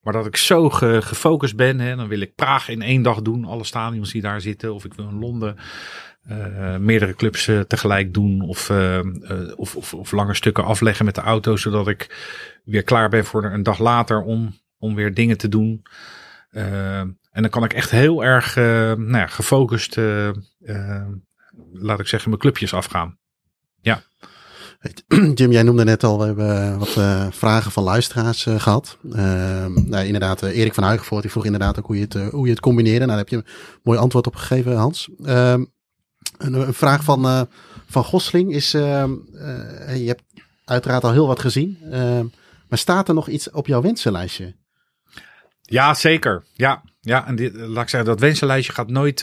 [0.02, 3.22] Maar dat ik zo ge, gefocust ben, hè, dan wil ik Praag in één dag
[3.22, 3.44] doen.
[3.44, 4.74] Alle stadions die daar zitten.
[4.74, 5.56] Of ik wil in Londen
[6.30, 8.40] uh, meerdere clubs uh, tegelijk doen.
[8.40, 9.00] Of, uh,
[9.56, 11.56] of, of, of, lange stukken afleggen met de auto.
[11.56, 12.26] Zodat ik
[12.64, 15.82] weer klaar ben voor een dag later om, om weer dingen te doen.
[16.50, 19.96] en dan kan ik echt heel erg nou ja, gefocust,
[21.72, 23.18] laat ik zeggen, mijn clubjes afgaan.
[25.34, 28.98] Jim, jij noemde net al, we hebben wat uh, vragen van luisteraars uh, gehad.
[29.02, 29.14] Uh,
[29.66, 32.60] nou, inderdaad, Erik van Huigenvoort, die vroeg inderdaad ook hoe je het, hoe je het
[32.60, 33.06] combineerde.
[33.06, 33.46] Nou, daar heb je een
[33.82, 35.08] mooi antwoord op gegeven, Hans.
[35.24, 35.64] Ehm,
[36.38, 37.48] een, een, vraag van,
[37.86, 39.10] van Gosling is, ehm,
[39.94, 40.22] je hebt
[40.64, 41.78] uiteraard al heel wat gezien.
[41.90, 42.26] Ehm,
[42.68, 44.54] maar staat er nog iets op jouw wensenlijstje?
[45.60, 46.44] Ja, zeker.
[46.52, 49.20] Ja, ja en laat ik zeggen, dat wensenlijstje gaat nooit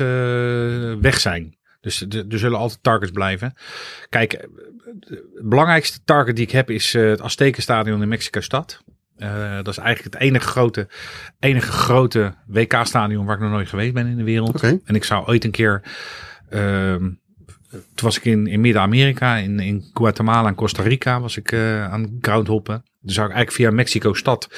[1.02, 1.58] weg zijn.
[1.82, 3.54] Dus er zullen altijd targets blijven.
[4.10, 4.48] Kijk,
[5.00, 8.84] het belangrijkste target die ik heb is uh, het Aztekenstadion in Mexico-stad.
[9.18, 10.88] Uh, dat is eigenlijk het enige grote,
[11.40, 14.56] enige grote WK-stadion waar ik nog nooit geweest ben in de wereld.
[14.56, 14.80] Okay.
[14.84, 15.82] En ik zou ooit een keer.
[16.50, 16.96] Uh,
[17.72, 21.92] toen was ik in, in Midden-Amerika, in, in Guatemala en Costa Rica, was ik uh,
[21.92, 22.84] aan groundhoppen.
[23.02, 24.50] Dus zou ik eigenlijk via Mexico-stad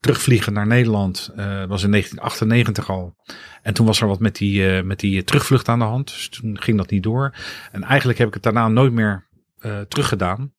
[0.00, 1.30] terugvliegen naar Nederland.
[1.30, 3.16] Uh, was in 1998 al.
[3.62, 6.06] En toen was er wat met die, met die terugvlucht aan de hand.
[6.06, 7.34] Dus toen ging dat niet door.
[7.72, 9.27] En eigenlijk heb ik het daarna nooit meer
[9.60, 10.52] uh, teruggedaan.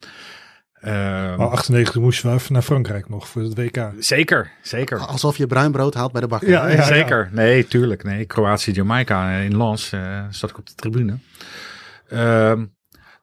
[0.82, 3.92] maar 98 moest je even naar Frankrijk nog voor het WK.
[4.00, 5.00] Zeker, zeker.
[5.00, 6.50] Alsof je bruin brood haalt bij de bakker.
[6.50, 7.24] Ja, ja zeker.
[7.24, 7.30] Ja.
[7.32, 8.04] Nee, tuurlijk.
[8.04, 11.18] Nee, Kroatië, Jamaica in Lans uh, zat ik op de tribune.
[12.14, 12.54] Uh,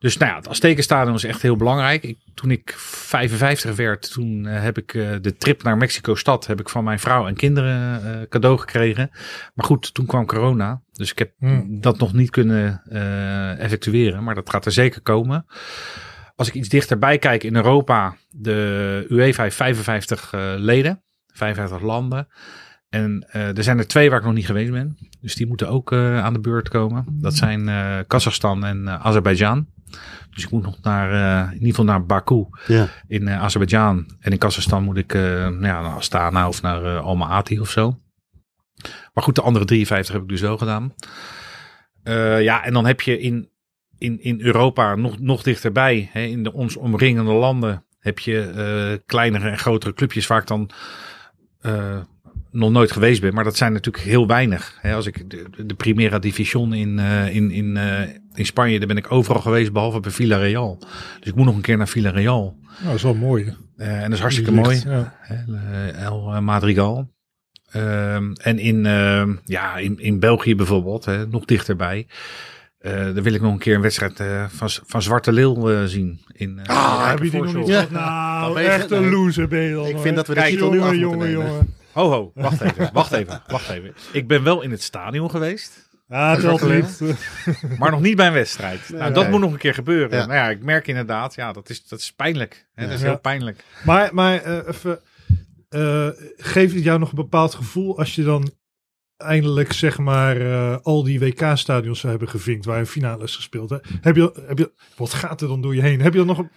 [0.06, 2.02] dus nou ja, het Aztekenstadion is echt heel belangrijk.
[2.02, 6.60] Ik, toen ik 55 werd, toen uh, heb ik uh, de trip naar Mexico-stad heb
[6.60, 9.10] ik van mijn vrouw en kinderen uh, cadeau gekregen.
[9.54, 10.82] Maar goed, toen kwam corona.
[10.92, 11.80] Dus ik heb hmm.
[11.80, 12.82] dat nog niet kunnen
[13.58, 14.24] effectueren.
[14.24, 15.46] Maar dat gaat er zeker komen.
[16.34, 22.28] Als ik iets dichterbij kijk in Europa, de UEFA heeft 55 eh, leden, 55 landen.
[22.88, 24.96] En eh, er zijn er twee waar ik nog niet geweest ben.
[25.20, 27.04] Dus die moeten ook eh, aan de beurt komen.
[27.08, 29.66] Dat zijn eh Kazachstan en eh, Azerbeidzjan.
[30.36, 32.88] Dus ik moet nog naar, eh, in ieder geval naar Baku Ja.
[33.08, 34.06] in eh, Azerbeidzjan.
[34.20, 37.98] En in Kazachstan moet ik eh, nou ja, naar Astana of naar Almaty of zo.
[39.14, 40.94] Maar goed, de andere 53 heb ik dus wel gedaan.
[42.40, 43.48] Ja, en dan heb je in,
[43.98, 49.48] in, in Europa nog, nog dichterbij, hè, in de ons omringende landen, heb je kleinere
[49.48, 50.70] en grotere clubjes waar ik dan
[52.50, 53.34] nog nooit geweest ben.
[53.34, 54.78] Maar dat zijn natuurlijk heel weinig.
[54.80, 57.78] Hè, als ik de, de Primera Division in, in, in,
[58.38, 60.78] in Spanje, daar ben ik overal geweest, behalve bij Villarreal.
[61.20, 62.56] Dus ik moet nog een keer naar Villarreal.
[62.62, 63.54] Nou, dat is wel mooi.
[63.76, 64.82] Eh, en dat is hartstikke mooi.
[64.86, 65.14] Ja.
[65.28, 67.14] Eh, El eh, Madrigal.
[67.70, 72.06] Ehm, en in, ehm, ja, in, in België bijvoorbeeld, hè, nog dichterbij.
[72.78, 76.20] eh daar wil ik nog een keer een wedstrijd eh, van, van Zwarte Leeuw zien.
[76.32, 77.90] In, eh, Ah, heb je die nog niet gehad?
[77.90, 79.86] Nou, echt een loser ben je dan.
[79.86, 80.00] Ik hoor.
[80.02, 81.46] vind dat we de titel nu af jongen, moeten jongen, nemen.
[81.46, 81.74] jongen.
[81.92, 83.94] Ho, ho, wacht even, wacht even, wacht even.
[84.12, 87.16] Ik ben wel in het stadion geweest, Ja, het telt niet.
[87.78, 88.88] maar nog niet bij een wedstrijd.
[88.88, 89.32] nou, dat nee.
[89.32, 90.18] moet nog een keer gebeuren.
[90.18, 90.26] Ja.
[90.26, 92.68] Nou ja, ik merk inderdaad, ja, dat is, dat is pijnlijk.
[92.74, 93.64] Hè, Dat is heel pijnlijk.
[93.84, 95.00] Maar, maar eh, even,
[95.68, 98.52] eh, geeft het jou nog een bepaald gevoel als je dan
[99.16, 103.70] eindelijk zeg maar eh, al die WK-stadions zou hebben gevinkt waar een finale is gespeeld?
[103.70, 103.76] Hè?
[104.00, 106.00] Heb je, heb je, wat gaat er dan door je heen?
[106.00, 106.50] Heb je dan nog een,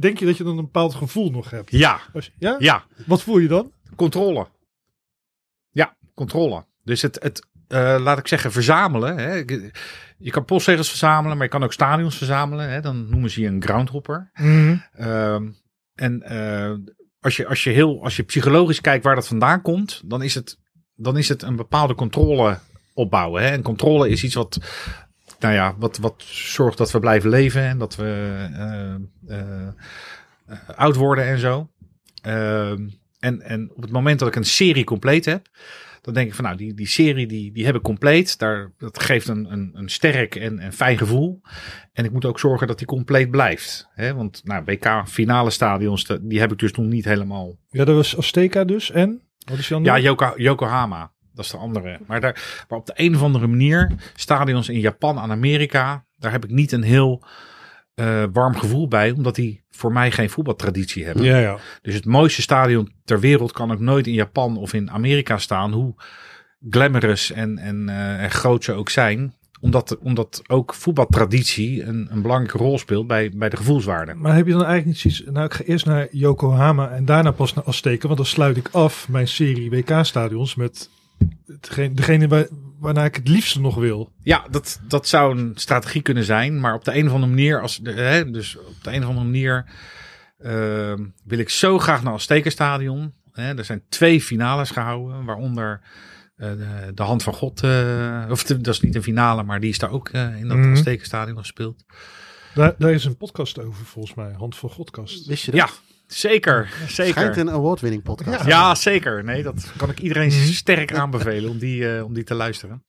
[0.00, 1.70] denk je dat je dan een bepaald gevoel nog hebt?
[1.70, 2.56] Ja, Als ja?
[2.58, 3.72] ja, Wat voel je dan?
[3.96, 4.46] Controle.
[5.70, 6.64] Ja, controle.
[6.82, 9.16] Dus het, het eh, laat ik zeggen, verzamelen.
[9.16, 9.32] Hè.
[10.18, 12.70] Je- kan postzegels verzamelen, maar je kan ook stadions verzamelen.
[12.70, 12.80] Hè.
[12.80, 14.30] Dan noemen ze je een groundhopper.
[14.92, 15.48] Ehm,
[15.94, 16.72] en eh,
[17.20, 20.34] als, je, als, je heel, als je psychologisch kijkt waar dat vandaan komt, dan is
[20.34, 20.58] het,
[20.94, 22.58] dan is het een bepaalde controle
[22.94, 23.42] opbouwen.
[23.42, 23.48] Hè.
[23.48, 24.58] En controle is iets wat,
[25.38, 28.48] nou ja, wat, wat zorgt dat we blijven leven en dat we
[29.26, 29.68] eh,
[30.76, 31.68] oud worden en zo.
[32.22, 35.48] Ehm, en, en op het moment dat ik een serie compleet heb,
[36.04, 38.38] dan denk ik van nou, die, die serie die, die heb ik compleet.
[38.38, 41.40] Daar, dat geeft een, een, een sterk en, en fijn gevoel.
[41.92, 43.88] En ik moet ook zorgen dat die compleet blijft.
[43.94, 44.14] Hè?
[44.14, 47.56] Want nou, WK finale stadions, die heb ik dus nog niet helemaal.
[47.68, 48.90] Ja, dat was Azteca dus.
[48.90, 49.22] En?
[49.44, 49.98] Wat is die Ja?
[49.98, 51.12] Yoko, Yokohama.
[51.34, 51.98] Dat is de andere.
[52.06, 56.32] Maar, daar, maar op de een of andere manier, stadions in Japan en Amerika, daar
[56.32, 57.24] heb ik niet een heel
[57.94, 61.24] eh, warm gevoel bij, omdat die voor mij geen voetbaltraditie hebben.
[61.24, 61.58] ja, ja.
[61.82, 65.72] Dus het mooiste stadion ter wereld kan ook nooit in Japan of in Amerika staan,
[65.72, 65.94] hoe
[66.70, 69.34] glamorous en, en, eh, en groot ze ook zijn.
[69.60, 74.14] Omdat, omdat ook voetbaltraditie een, een belangrijke rol speelt bij, bij de gevoelswaarde.
[74.14, 75.34] Maar heb je dan eigenlijk niet zoiets...
[75.34, 78.06] Nou, ik ga eerst naar Yokohama en daarna pas naar Azteca.
[78.06, 80.90] Want dan sluit ik af mijn serie WK-stadions met
[81.46, 82.46] hetgeen- degene waar,
[82.84, 84.12] waarnaar ik het liefste nog wil.
[84.22, 86.60] Ja, dat, dat zou een strategie kunnen zijn.
[86.60, 89.24] Maar op de een of andere manier, als, hè, dus op de een of andere
[89.26, 89.64] manier
[90.38, 93.14] ehm, wil ik zo graag naar Aztekenstadion.
[93.32, 95.80] Hè, er zijn twee finales gehouden, waaronder
[96.36, 97.62] eh, de, de Hand van God.
[97.62, 100.48] eh, of de- dat is niet een finale, maar die is daar ook eh, in
[100.48, 100.72] dat Mhm.
[100.72, 101.84] Aztekenstadion gespeeld.
[102.54, 104.32] Daar, daar is een podcast over volgens mij.
[104.32, 105.26] Hand van Godkast.
[105.26, 105.60] Wist je dat?
[105.60, 105.68] Ja,
[106.06, 106.68] zeker.
[106.86, 107.38] Schijnt zeker.
[107.38, 108.44] een award-winning podcast.
[108.46, 109.24] Ja, zeker.
[109.24, 110.36] Nee, dat kan ik iedereen Mhm.
[110.52, 112.84] sterk aanbevelen om die, eh, om die te luisteren.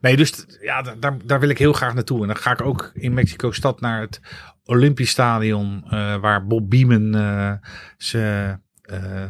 [0.00, 2.20] Nee, dus ja, da- daar, daar wil ik heel graag naartoe.
[2.20, 4.20] En dan ga ik ook in Mexico-stad naar het
[4.64, 7.52] Olympisch Stadion, eh, waar Bob Beeman eh,
[7.96, 9.28] zijn eh,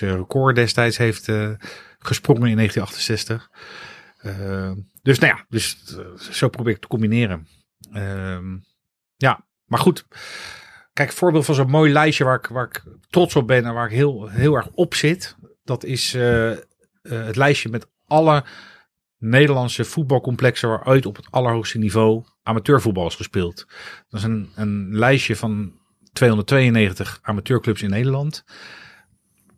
[0.00, 1.50] record destijds heeft eh,
[1.98, 3.48] gesprongen in 1968.
[4.18, 4.70] Eh,
[5.02, 5.76] dus nou ja, dus,
[6.30, 7.46] zo probeer ik te combineren.
[7.92, 8.56] Ehm,
[9.16, 10.04] ja, maar goed.
[10.98, 13.86] Kijk, voorbeeld van zo'n mooi lijstje waar ik, waar ik trots op ben en waar
[13.86, 15.36] ik heel, heel erg op zit.
[15.64, 16.58] Dat is eh, eh,
[17.02, 18.44] het lijstje met alle
[19.18, 23.66] Nederlandse voetbalcomplexen waar ooit op het allerhoogste niveau amateurvoetbal is gespeeld.
[24.08, 25.72] Dat is een, een lijstje van
[26.12, 28.44] 292 amateurclubs in Nederland.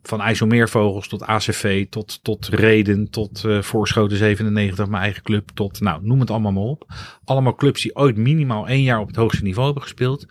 [0.01, 5.79] Van IJsselmeervogels tot ACV, tot, tot Reden, tot eh Voorschoten 97, mijn eigen club, tot,
[5.79, 6.85] nou, noem het allemaal maar op.
[7.23, 10.25] Allemaal clubs die ooit minimaal één jaar op het hoogste niveau hebben gespeeld.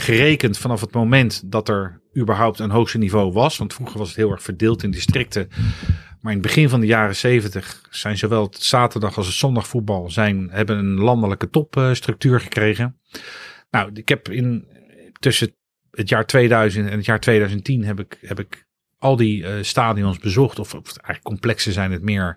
[0.00, 3.56] Gerekend vanaf het moment dat er überhaupt een hoogste niveau was.
[3.58, 5.48] Want vroeger was het heel erg verdeeld in districten.
[6.20, 10.10] Maar in het begin van de jaren 70 zijn zowel het zaterdag als het zondagvoetbal
[10.10, 12.98] zijn, hebben een landelijke topstructuur gekregen.
[13.70, 14.68] Nou, ik heb in
[15.18, 15.54] tussen
[15.90, 18.66] het jaar 2000 en het jaar 2010 heb ik, heb ik
[18.98, 20.58] al die eh, stadions bezocht.
[20.58, 22.36] Of, of eigenlijk complexen zijn het meer.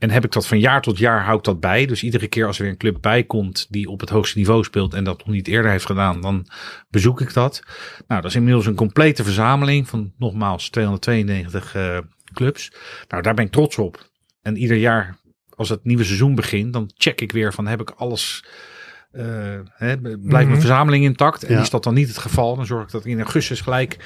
[0.00, 1.86] En heb ik dat van jaar tot jaar hou ik dat bij.
[1.86, 4.64] Dus iedere keer als er weer een club bij komt die op het hoogste niveau
[4.64, 6.46] speelt en dat nog niet eerder heeft gedaan, dan
[6.90, 7.62] bezoek ik dat.
[8.08, 11.98] Nou, dat is inmiddels een complete verzameling van nogmaals 292 eh,
[12.32, 12.72] clubs.
[13.08, 14.10] Nou, daar ben ik trots op.
[14.42, 15.16] En ieder jaar
[15.54, 18.44] als het nieuwe seizoen begint, dan check ik weer van heb ik alles
[19.12, 19.24] eh,
[19.74, 20.28] hè, blijft Mhm.
[20.32, 21.44] mijn verzameling intact.
[21.44, 21.60] En Ja.
[21.60, 23.96] is dat dan niet het geval, dan zorg ik dat ik in augustus gelijk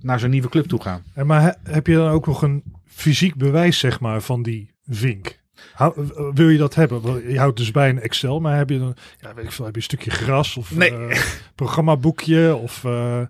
[0.00, 1.02] naar zo'n nieuwe club toe ga.
[1.14, 4.70] En maar he- heb je dan ook nog een fysiek bewijs, zeg maar, van die
[4.86, 5.38] vink?
[5.72, 7.30] Hou- wil je dat hebben?
[7.32, 9.74] Je houdt dus bij een Excel, maar heb je dan, ja, weet ik veel, heb
[9.74, 10.90] je een stukje gras of Nee.
[10.96, 11.20] eh,
[11.54, 13.20] programmaboekje of eh,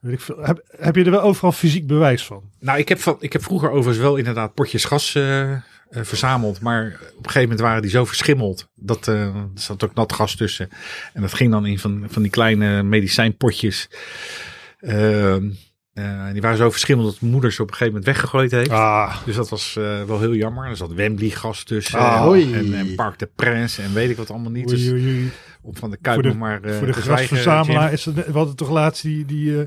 [0.00, 0.38] weet ik veel.
[0.42, 2.42] Heb, heb je er wel overal fysiek bewijs van?
[2.60, 5.56] Nou, ik heb, van, ik heb vroeger overigens wel inderdaad potjes gas eh,
[5.90, 6.60] verzameld.
[6.60, 8.68] Maar op een gegeven moment waren die zo verschimmeld.
[8.74, 10.68] Dat er zat ook nat gas tussen.
[11.12, 13.88] En dat ging dan in van, van die kleine medicijnpotjes.
[14.80, 15.50] Ehm,
[15.92, 18.70] eh, die waren zo verschimmeld dat mijn moeder ze op een gegeven moment weggegooid heeft.
[18.70, 20.68] Ah, Dus dat was eh, wel heel jammer.
[20.68, 21.98] Er zat Wembley gas tussen.
[21.98, 24.68] Ah, en, en Parc de Prince en weet ik wat allemaal niet.
[24.68, 25.30] Dus oei, oei, oei.
[25.62, 28.14] om van de Kuip Voor de- nog maar eh, voor de zwijgen, grasverzamelaar is het,
[28.14, 29.66] we hadden toch laatst die, die, eh,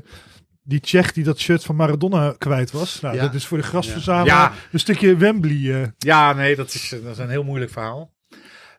[0.62, 3.00] die Tsjech die dat shirt van Maradona kwijt was.
[3.00, 3.22] Nou, Ja.
[3.22, 4.52] dat is voor de grasverzamelaar Ja.
[4.72, 5.82] een stukje Wembley.
[5.82, 5.88] eh.
[5.98, 8.12] Ja, nee, dat is, dat is een heel moeilijk verhaal.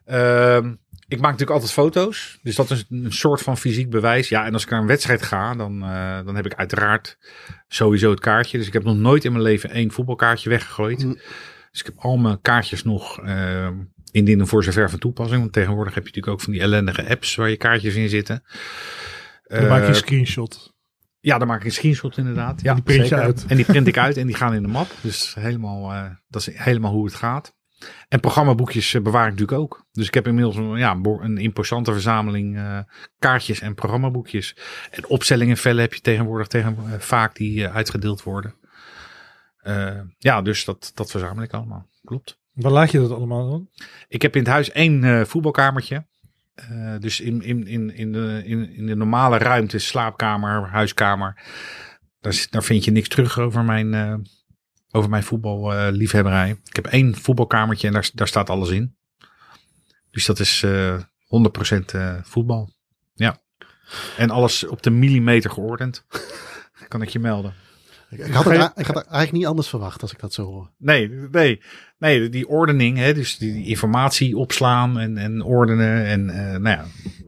[0.04, 0.74] Ehm,
[1.08, 2.38] ik maak natuurlijk altijd foto's.
[2.42, 4.28] Dus dat is een soort van fysiek bewijs.
[4.28, 7.18] Ja, en als ik naar een wedstrijd ga, dan, eh, dan heb ik uiteraard
[7.68, 8.58] sowieso het kaartje.
[8.58, 11.04] Dus ik heb nog nooit in mijn leven één voetbalkaartje weggegooid.
[11.04, 11.12] Mm.
[11.70, 13.74] Dus ik heb al mijn kaartjes nog ehm
[14.10, 15.40] indien voor zover van toepassing.
[15.40, 18.42] Want tegenwoordig heb je natuurlijk ook van die ellendige apps waar je kaartjes in zitten.
[19.42, 20.74] dan maak je Eh, een screenshot.
[21.20, 22.62] ja, dan maak ik een screenshot inderdaad.
[22.62, 23.44] Ja, die print je uit.
[23.48, 24.90] En die print ik uit en die gaan in de map.
[25.00, 27.54] Dus helemaal, eh, dat is helemaal hoe het gaat.
[28.08, 29.86] En programmaboekjes eh, bewaar ik natuurlijk ook.
[29.92, 32.78] Dus ik heb inmiddels een, ja, een imposante verzameling eh,
[33.18, 34.56] kaartjes en programmaboekjes.
[34.90, 38.54] En opstellingenvellen heb je tegenwoordig tegen, eh, vaak die uitgedeeld worden.
[40.18, 41.86] Ja, dus dat, dat verzamel ik allemaal.
[42.04, 42.38] Klopt.
[42.52, 43.68] Waar laat je dat allemaal dan?
[44.08, 46.06] Ik heb in het huis één voetbalkamertje.
[46.98, 51.42] Dus in, in, in, in, de, in, in de normale ruimte, slaapkamer, huiskamer.
[52.20, 53.94] Daar, daar vind je niks terug over mijn,
[54.90, 56.50] over mijn voetballiefhebberij.
[56.64, 58.96] ik heb één voetbalkamertje en daar, daar staat alles in.
[60.10, 62.70] Dus dat is eh 100% eh, voetbal.
[63.14, 63.38] Ja.
[64.16, 66.04] En alles op de millimeter geordend.
[66.88, 67.54] kan ik je melden.
[68.10, 70.32] Ik, ik had het, a- ik had het eigenlijk niet anders verwacht als ik dat
[70.32, 70.70] zo hoor.
[70.78, 71.62] Nee, nee,
[71.98, 76.04] nee, die ordening, hè, dus die, die informatie opslaan en, en ordenen.
[76.04, 76.84] En eh, nou ja,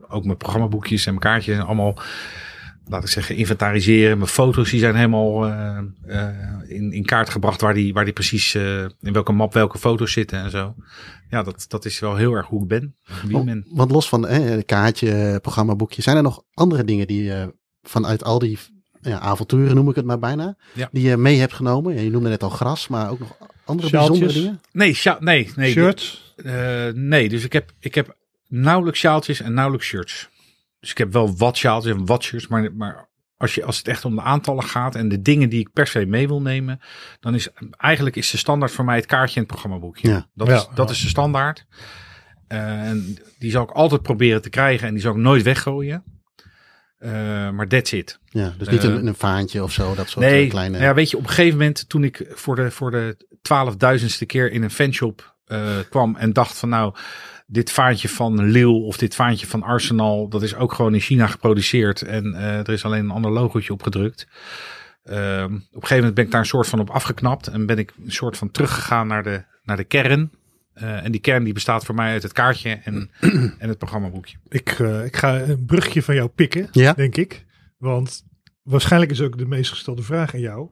[0.07, 2.01] ook mijn programmaboekjes en mijn kaartjes en allemaal,
[2.89, 4.17] laat ik zeggen, inventariseren.
[4.17, 6.35] Mijn foto's die zijn helemaal eh, eh,
[6.67, 10.11] in, in kaart gebracht waar die, waar die precies, eh, in welke map welke foto's
[10.11, 10.75] zitten en zo.
[11.29, 12.95] Ja, dat, dat is wel heel erg hoe ik ben,
[13.27, 13.65] wie ben.
[13.69, 18.39] Want los van eh, kaartje, programmaboekje, zijn er nog andere dingen die je vanuit al
[18.39, 18.57] die
[19.01, 20.89] ja, avonturen, noem ik het maar bijna, Ja.
[20.91, 21.93] die je mee hebt genomen?
[21.95, 24.19] Ja, je noemde net al gras, maar ook nog andere Sjaaltjes.
[24.19, 24.61] bijzondere dingen?
[24.71, 25.71] Nee, sja- nee, nee.
[25.71, 26.33] Shirts?
[26.35, 28.15] Eh, nee, dus ik heb, ik heb
[28.47, 30.29] nauwelijks sjaaltjes en nauwelijks shirts.
[30.79, 33.87] Dus ik heb wel wat sjaaltjes en wat shirts, maar, maar als, je, als het
[33.87, 36.79] echt om de aantallen gaat en de dingen die ik per se mee wil nemen,
[37.19, 40.07] dan is eigenlijk is de standaard voor mij het kaartje en het programmaboekje.
[40.09, 40.27] Ja.
[40.33, 40.93] Dat, Ja, is, dat ja.
[40.93, 41.65] is de standaard.
[42.47, 46.03] Eh, en die zal ik altijd proberen te krijgen en die zal ik nooit weggooien.
[46.97, 47.11] Eh,
[47.49, 48.19] maar that's it.
[48.25, 50.77] Ja, dus niet Eh, een, een vaantje of zo, dat soort Nee, kleine...
[50.79, 54.51] ja, weet je, op een gegeven moment toen ik voor de, voor de twaalfduizendste keer
[54.51, 56.95] in een fanshop eh, kwam en dacht van nou,
[57.51, 61.27] dit vaantje van Lille of dit vaantje van Arsenal, dat is ook gewoon in China
[61.27, 64.27] geproduceerd en eh, er is alleen een ander logootje op gedrukt.
[65.03, 67.77] Ehm, op een gegeven moment ben ik daar een soort van op afgeknapt en ben
[67.77, 70.31] ik een soort van teruggegaan naar de, naar de kern.
[70.73, 73.09] Eh, en die kern die bestaat voor mij uit het kaartje en,
[73.59, 74.37] en het programmaboekje.
[74.47, 76.93] Ik, eh, ik ga een brugje van jou pikken, Ja?
[76.93, 77.45] denk ik.
[77.77, 78.23] Want
[78.63, 80.69] waarschijnlijk is ook de meest gestelde vraag aan jou.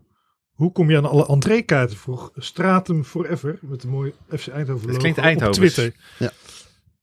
[0.51, 5.13] Hoe kom je aan alle entreekaarten voor Stratum Forever met een mooi FC Eindhoven logo
[5.13, 5.53] klinkt.
[5.53, 5.93] Twitter?
[6.17, 6.31] Ja.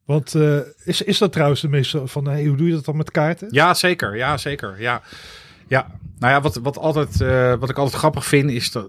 [0.04, 2.96] Want eh, is, is dat trouwens de meeste van, hey, hoe doe je dat dan
[2.96, 3.48] met kaarten?
[3.50, 4.16] Ja, zeker.
[4.16, 4.80] Ja, zeker.
[4.80, 5.02] Ja,
[5.66, 5.86] ja.
[6.18, 8.88] Nou ja, wat, wat, altijd, eh, wat ik altijd grappig vind, is dat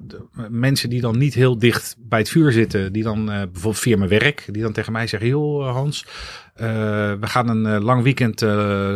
[0.49, 3.97] mensen die dan niet heel dicht bij het vuur zitten, die dan eh, bijvoorbeeld via
[3.97, 6.11] mijn werk, die dan tegen mij zeggen: joh, Hans, eh,
[6.55, 8.49] we gaan een eh, lang weekend eh,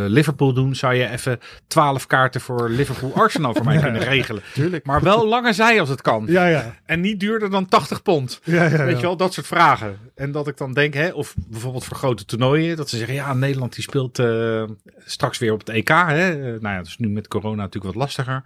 [0.07, 0.75] Liverpool doen.
[0.75, 4.41] Zou je even 12 kaarten voor Liverpool Arsenal voor mij kunnen regelen?
[4.53, 4.85] Tuurlijk.
[4.85, 6.25] Maar wel lange zij als het kan.
[6.27, 6.75] Ja, ja.
[6.85, 8.41] En niet duurder dan 80 pond.
[8.43, 9.97] ja, ja, Weet je wel, dat soort vragen.
[10.15, 13.33] En dat ik dan denk, hè, of bijvoorbeeld voor grote toernooien, dat ze zeggen, ja,
[13.33, 14.63] Nederland die speelt eh,
[15.05, 15.89] straks weer op het EK.
[15.89, 16.29] Hè.
[16.29, 18.43] Eh, nou ja, dat is nu met corona natuurlijk wat lastiger.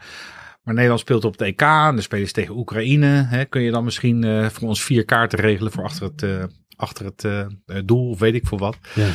[0.64, 3.26] Maar Nederland speelt op het EK en dan spelen ze tegen Oekraïne.
[3.28, 3.46] Hè.
[3.46, 6.44] Kun je dan misschien eh, voor ons vier kaarten regelen voor achter het, eh,
[6.84, 7.46] achter het eh,
[7.86, 8.78] doel of weet ik veel wat.
[8.96, 9.10] Ja.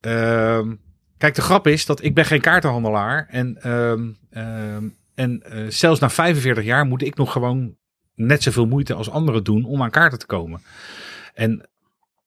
[0.00, 0.74] Ehm,
[1.18, 3.26] kijk, de grap is dat ik ben geen kaartenhandelaar.
[3.30, 7.76] En, ehm, ehm, en eh, zelfs na 45 jaar moet ik nog gewoon
[8.14, 10.60] net zoveel moeite als anderen doen om aan kaarten te komen.
[11.34, 11.68] En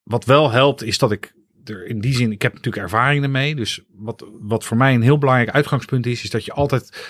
[0.03, 3.55] wat wel helpt is dat ik er in die zin, ik heb natuurlijk ervaring ermee.
[3.55, 7.03] Dus wat, wat voor mij een heel belangrijk uitgangspunt is, is dat je altijd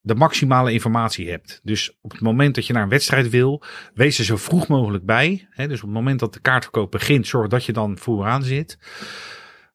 [0.00, 1.60] de maximale informatie hebt.
[1.62, 3.62] Dus op het moment dat je naar een wedstrijd wil,
[3.94, 5.46] wees er zo vroeg mogelijk bij.
[5.50, 5.68] Hè?
[5.68, 8.78] Dus op het moment dat de kaartverkoop begint, zorg dat je dan vooraan zit.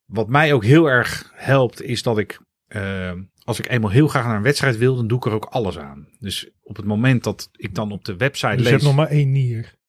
[0.06, 3.12] wat mij ook heel erg helpt, is dat ik, uh,
[3.44, 5.78] als ik eenmaal heel graag naar een wedstrijd wil, dan doe ik er ook alles
[5.78, 6.08] aan.
[6.20, 8.66] Dus op het moment dat ik dan op de website Dus lees...
[8.66, 9.82] je hebt nog maar één nier.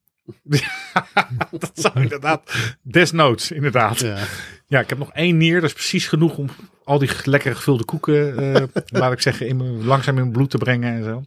[1.51, 4.01] dat zou inderdaad, desnoods inderdaad.
[4.01, 4.19] Ja.
[4.67, 4.81] Ja.
[4.81, 6.49] ik heb nog één nier, dat is precies genoeg om
[6.85, 8.63] al die lekkere gevulde koeken, uh,
[9.01, 11.25] laat ik zeggen, in mijn, langzaam in mijn bloed te brengen en zo.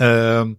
[0.00, 0.50] Uh,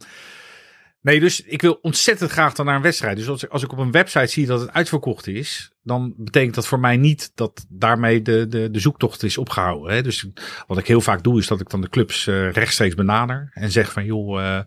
[1.08, 3.18] Nee, dus ik wil ontzettend graag dan naar een wedstrijd.
[3.18, 6.56] Dus als ik, als ik op een website zie dat het uitverkocht is, dan betekent
[6.56, 9.96] dat voor mij niet dat daarmee de, de, de zoektocht is opgehouden.
[9.96, 10.02] Hè?
[10.02, 10.28] Dus
[10.68, 13.72] wat ik heel vaak doe, is dat ik dan de clubs uh, rechtstreeks benader en
[13.72, 14.60] zeg van joh, uh,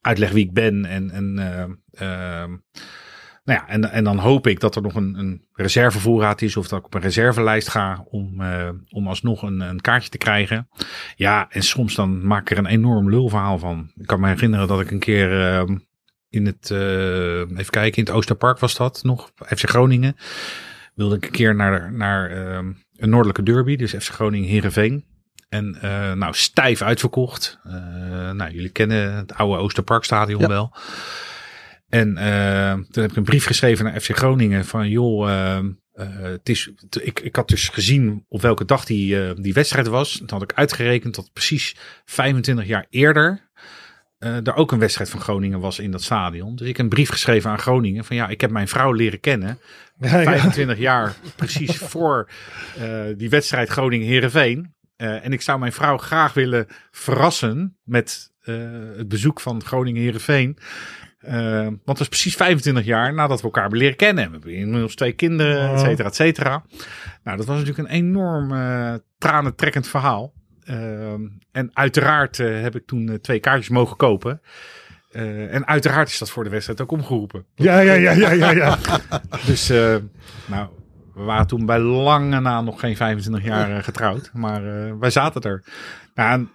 [0.00, 1.36] uitleg wie ik ben en, en
[2.00, 2.44] uh,
[3.46, 6.68] nou ja, en, en dan hoop ik dat er nog een, een reservevoorraad is of
[6.68, 10.68] dat ik op een reservelijst ga om, uh, om alsnog een, een kaartje te krijgen.
[11.16, 13.90] Ja, en soms dan maak ik er een enorm lulverhaal van.
[13.96, 15.76] Ik kan me herinneren dat ik een keer uh,
[16.28, 20.16] in het, uh, even kijken, in het Oosterpark was dat nog, FC Groningen.
[20.94, 22.30] Wilde ik een keer naar, naar
[22.96, 25.04] een noordelijke derby, dus FC Groningen Heerenveen.
[25.48, 25.78] En
[26.18, 27.58] nou, stijf uitverkocht.
[28.32, 30.48] nou, jullie kennen het oude Oosterparkstadion ja.
[30.48, 30.74] wel.
[31.88, 35.58] En uh, toen heb ik een brief geschreven naar FC Groningen van joh, uh,
[35.94, 36.70] uh, het is,
[37.02, 40.16] ik, ik had dus gezien op welke dag die, die wedstrijd was.
[40.16, 43.44] Toen had ik uitgerekend dat precies 25 jaar eerder
[44.18, 46.56] er ook een wedstrijd van Groningen was in dat stadion.
[46.56, 49.20] Dus ik heb een brief geschreven aan Groningen van ja, ik heb mijn vrouw leren
[49.20, 49.58] kennen.
[49.98, 50.82] Ja, 25 ja.
[50.82, 52.30] jaar precies voor
[53.16, 54.74] die wedstrijd Groningen-Herenveen.
[54.96, 58.32] en ik zou mijn vrouw graag willen verrassen met
[58.96, 60.58] het bezoek van Groningen-Herenveen.
[61.28, 64.24] Uh, want dat is precies 25 jaar nadat we elkaar hebben leren kennen.
[64.24, 66.64] We hebben inmiddels twee kinderen, et cetera, et cetera.
[67.24, 70.32] Nou, dat was natuurlijk een enorm uh, tranentrekkend verhaal.
[70.64, 71.12] Uh,
[71.52, 74.40] en uiteraard uh, heb ik toen twee kaartjes mogen kopen.
[75.50, 77.46] En uiteraard is dat voor de wedstrijd ook omgeroepen.
[77.54, 78.50] Ja, ja, ja, ja, ja.
[78.50, 78.78] ja.
[79.46, 79.68] dus,
[80.46, 80.68] nou,
[81.14, 84.30] we waren toen bij lange na nog geen 25 jaar getrouwd.
[84.32, 84.62] Maar
[84.98, 85.64] wij zaten er.
[86.14, 86.50] Nou, en,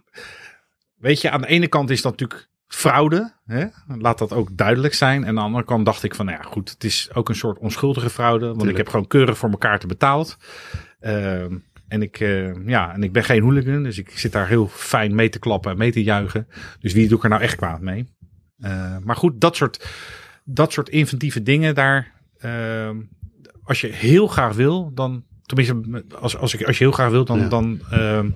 [0.97, 3.33] weet je, aan de ene kant is dat natuurlijk fraude.
[3.45, 3.65] Hè?
[3.87, 5.21] Laat dat ook duidelijk zijn.
[5.21, 7.35] En aan de andere kant dacht ik van, nou ja, goed, het is ook een
[7.35, 8.45] soort onschuldige fraude.
[8.45, 8.77] Want Tuurlijk.
[8.77, 10.37] ik heb gewoon keurig voor mijn kaarten betaald.
[11.01, 11.43] Uh,
[11.87, 15.15] en ik, uh, ja, en ik ben geen hooligan, dus ik zit daar heel fijn
[15.15, 16.47] mee te klappen en mee te juichen.
[16.79, 18.13] Dus wie doe ik er nou echt kwaad mee?
[18.59, 19.87] Uh, maar goed, dat soort,
[20.43, 22.11] dat soort inventieve dingen daar.
[22.37, 22.97] ehm,
[23.63, 25.23] als je heel graag wil, dan.
[25.41, 27.39] Tenminste, als, als, ik, als je heel graag wil, dan.
[27.39, 27.47] Ja.
[27.47, 28.29] dan ehm,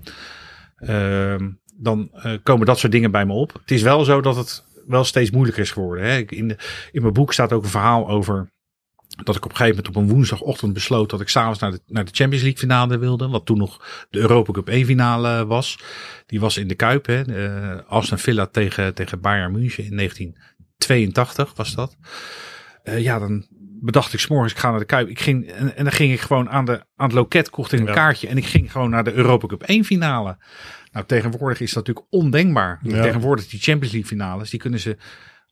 [1.78, 3.53] dan uh, komen dat soort dingen bij me op.
[3.53, 6.05] Het is wel zo dat het wel steeds moeilijker is geworden.
[6.05, 6.17] Hè.
[6.17, 6.57] In, de,
[6.91, 8.53] in mijn boek staat ook een verhaal over
[9.23, 11.82] dat ik op een gegeven moment op een woensdagochtend besloot dat ik s'avonds naar de,
[11.88, 13.28] naar de Champions League finale wilde.
[13.28, 15.80] Wat toen nog de Europa Cup 1 finale was.
[16.26, 17.05] Die was in de Kuip.
[17.05, 17.28] Hè.
[17.28, 21.97] Uh, Aston Villa tegen, tegen Bayern München in 1982 was dat.
[22.84, 23.45] Uh, ja, dan
[23.82, 25.09] bedacht ik s'morgens, ik ga naar de Kuip.
[25.09, 27.80] Ik ging, en, en dan ging ik gewoon aan, de, aan het loket, kocht ik
[27.80, 27.93] een ja.
[27.93, 28.28] kaartje.
[28.28, 30.38] En ik ging gewoon naar de Europa Cup 1 finale.
[30.95, 32.79] Nou, tegenwoordig is dat natuurlijk ondenkbaar.
[32.81, 33.01] Ja.
[33.01, 34.97] Tegenwoordig die Champions League finales, die kunnen ze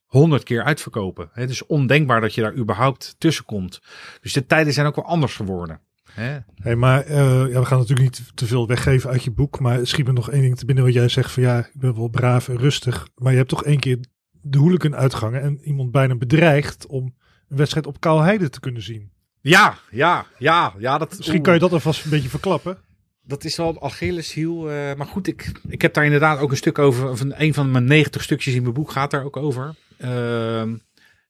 [0.06, 1.30] honderd keer uitverkopen.
[1.34, 3.82] Het is ondenkbaar dat je daar überhaupt tussen komt.
[4.22, 5.80] Dus de tijden zijn ook wel anders geworden.
[6.12, 6.38] Hè?
[6.62, 7.16] Hey, maar uh,
[7.52, 9.60] ja, we gaan natuurlijk niet te veel weggeven uit je boek.
[9.60, 11.96] Maar schiet me nog één ding te binnen wat jij zegt van ja, ik ben
[11.96, 13.08] wel braaf en rustig.
[13.16, 14.00] Maar je hebt toch één keer
[14.32, 17.16] de hooligan uitgangen en iemand bijna bedreigd om
[17.50, 19.12] een wedstrijd op Kaalheide te kunnen zien.
[19.42, 20.74] Ja, ja, ja.
[20.78, 22.78] ja dat, Misschien kan je dat alvast een beetje verklappen.
[23.26, 24.72] Dat is wel Achilleshiel.
[24.72, 27.18] Uh, maar goed, ik, ik heb daar inderdaad ook een stuk over.
[27.18, 29.76] Van een van mijn 90 stukjes in mijn boek gaat daar ook over.
[29.98, 30.10] Uh,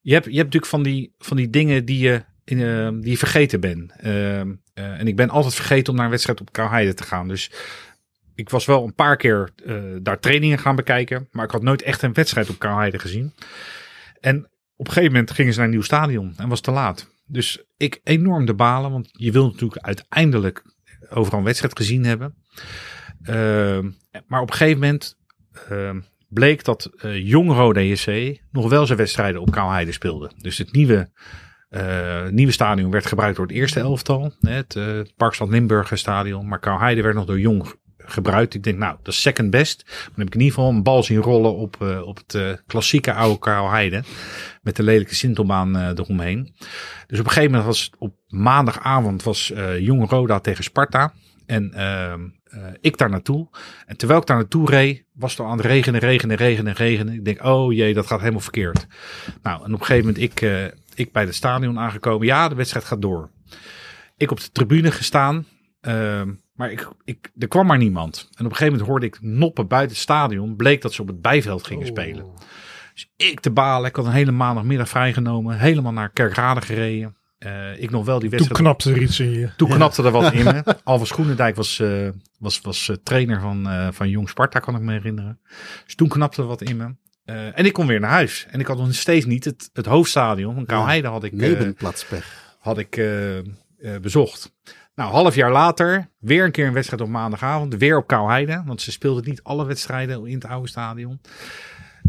[0.02, 3.18] je, hebt, je hebt natuurlijk van die, van die dingen die je, in, uh, die
[3.18, 3.92] vergeten bent.
[4.74, 7.28] en ik ben altijd vergeten om naar een wedstrijd op Kaalheide te gaan.
[7.28, 7.52] Dus
[8.36, 9.50] ik was wel een paar keer
[10.02, 11.28] daar trainingen gaan bekijken.
[11.32, 13.34] Maar ik had nooit echt een wedstrijd op Kaalheide gezien.
[14.20, 17.12] En op een gegeven moment gingen ze naar een nieuw stadion en was te laat.
[17.26, 20.64] Dus ik enorm de balen, want je wil natuurlijk uiteindelijk
[21.14, 22.36] overal een wedstrijd gezien hebben.
[23.24, 23.80] Uh,
[24.28, 25.18] maar op een gegeven moment
[25.72, 25.90] uh,
[26.30, 30.32] bleek dat uh, Jong Rode JC nog wel zijn wedstrijden op Kaalheide speelde.
[30.38, 31.10] Dus het nieuwe,
[31.70, 34.34] uh, nieuwe stadion werd gebruikt door het eerste elftal.
[34.40, 36.48] Het uh, Parkstad Limburger stadion.
[36.48, 37.76] Maar Kaalheide werd nog door Jong
[38.14, 38.54] gebruikt.
[38.54, 39.84] Ik denk, nou, dat is second best.
[39.86, 42.52] Dan heb ik in ieder geval een bal zien rollen op, uh, op het uh,
[42.68, 44.04] klassieke oude Kaalheide.
[44.62, 46.56] Met de lelijke Sintelbaan uh, eromheen.
[47.08, 51.14] Dus op een gegeven moment was op maandagavond was Jong Roda tegen Sparta.
[51.46, 52.14] En uh,
[52.82, 53.48] ik daar naartoe.
[53.86, 57.14] En terwijl ik daar naartoe reed, was het al aan het regenen, regenen, regenen, regenen.
[57.14, 58.88] Ik denk, oh jee, dat gaat helemaal verkeerd.
[59.42, 62.28] Nou, en op een gegeven moment ik, ik bij het stadion aangekomen.
[62.28, 63.30] Ja, de wedstrijd gaat door.
[64.18, 65.46] Ik op de tribune gestaan.
[65.88, 66.22] Uh,
[66.54, 68.18] maar ik, ik, er kwam maar niemand.
[68.18, 70.56] En op een gegeven moment hoorde ik noppen buiten het stadion.
[70.56, 71.90] Bleek dat ze op het bijveld gingen oh.
[71.90, 72.26] spelen.
[72.94, 73.90] Dus ik te balen.
[73.90, 75.60] Ik had een hele maandagmiddag vrijgenomen.
[75.60, 77.16] Helemaal naar Kerkrade gereden.
[77.44, 78.62] Eh, ik nog wel die Toen wedstrijd.
[78.62, 79.50] knapte er iets in je.
[79.58, 80.64] Toen knapte er wat in me.
[80.84, 84.92] Alva Schoenendijk was, eh, was, was eh, trainer van, van Jong Sparta, kan ik me
[84.92, 85.40] herinneren.
[85.86, 86.96] Dus toen knapte er wat in me.
[87.54, 88.46] En ik kon weer naar huis.
[88.50, 91.32] En ik had nog steeds niet het, het hoofdstadion van Kouheide had ik,
[92.60, 93.02] had ik
[94.02, 94.54] bezocht.
[94.96, 97.76] Nou, half jaar later, weer een keer een wedstrijd op maandagavond.
[97.76, 101.22] Weer op Kouheide, want ze speelden niet alle wedstrijden in het oude stadion.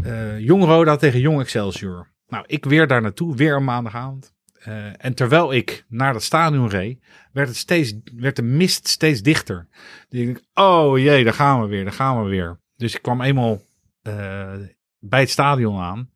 [0.03, 2.07] Eh Jong Roda tegen Jong Excelsior.
[2.27, 4.33] Nou, ik weer daar naartoe, weer een maandagavond.
[4.53, 9.21] Eh, en terwijl ik naar dat stadion reed, werd, het steeds, werd de mist steeds
[9.21, 9.67] dichter.
[10.09, 12.59] Dus ik oh jee, daar gaan we weer, daar gaan we weer.
[12.75, 13.61] Dus ik kwam eenmaal
[14.01, 14.53] eh,
[14.99, 16.09] bij het stadion aan,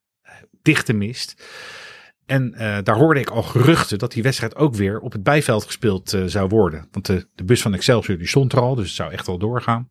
[0.61, 1.43] dichte mist.
[2.29, 5.65] En eh, daar hoorde ik al geruchten dat die wedstrijd ook weer op het bijveld
[5.65, 6.87] gespeeld eh, zou worden.
[6.91, 9.37] Want de, de bus van Excelsior die stond er al, dus het zou echt wel
[9.37, 9.89] doorgaan.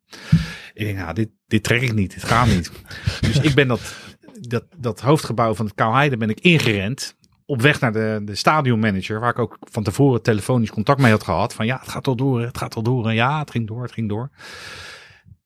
[0.72, 2.72] Ik denk, nou, dit, dit trek ik niet, dit gaat niet.
[3.20, 3.96] dus ik ben dat,
[4.40, 7.16] dat, dat hoofdgebouw van het Kouheide ben ik ingerend.
[7.46, 11.24] Op weg naar de, de stadionmanager, waar ik ook van tevoren telefonisch contact mee had
[11.24, 11.54] gehad.
[11.54, 13.08] Van ja, het gaat al door, het gaat al door.
[13.08, 14.30] En ja, het ging door, het ging door.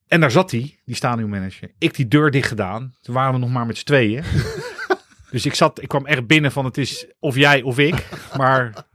[0.07, 1.71] En daar zat hij, die stadionmanager.
[1.77, 2.93] Ik die deur dicht gedaan.
[3.01, 4.23] Toen waren we nog maar met z'n tweeën.
[5.33, 8.07] dus ik zat, ik kwam echt binnen van het is of jij of ik.
[8.37, 8.85] Maar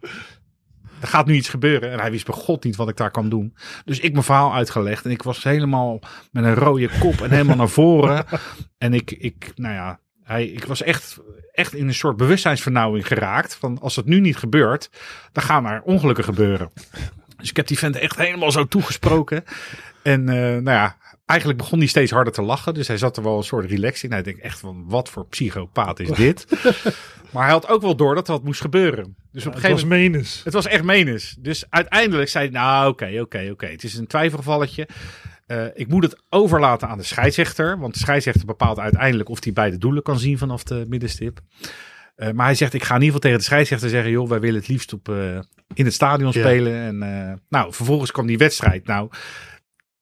[1.01, 1.91] er gaat nu iets gebeuren.
[1.91, 3.55] En hij wist bij god niet wat ik daar kan doen.
[3.85, 5.05] Dus ik mijn verhaal uitgelegd.
[5.05, 8.25] En ik was helemaal met een rode kop en helemaal naar voren.
[8.79, 11.19] En ik, ik nou ja, hij, ik was echt,
[11.53, 13.55] echt in een soort bewustzijnsvernauwing geraakt.
[13.55, 14.91] Van als het nu niet gebeurt,
[15.33, 16.71] dan gaan er ongelukken gebeuren.
[17.37, 19.45] Dus ik heb die vent echt helemaal zo toegesproken.
[20.03, 20.97] En eh, nou ja,
[21.29, 22.75] eigenlijk begon hij steeds harder te lachen.
[22.75, 24.13] Dus hij zat er wel een soort relax in.
[24.13, 26.47] Hij denkt echt van, wat voor psychopaat is dit?
[27.33, 29.17] maar hij had ook wel door dat er wat moest gebeuren.
[29.33, 30.11] Dus op een Het gegeven was moment...
[30.11, 30.41] menens.
[30.45, 31.37] Het was echt menens.
[31.39, 33.67] Dus uiteindelijk zei hij, nou oké, oké, oké.
[33.67, 34.89] Het is een twijfelgevalletje.
[35.47, 37.79] Eh, ik moet het overlaten aan de scheidsrechter.
[37.79, 41.41] Want de scheidsrechter bepaalt uiteindelijk of hij beide doelen kan zien vanaf de middenstip.
[42.17, 44.11] Eh, maar hij zegt, ik ga in ieder geval tegen de scheidsrechter zeggen...
[44.11, 45.39] joh, wij willen het liefst op, eh,
[45.75, 46.41] in het stadion Ja.
[46.41, 46.75] spelen.
[46.75, 46.99] En
[47.49, 48.87] nou, vervolgens kwam die wedstrijd.
[48.87, 49.11] Nou,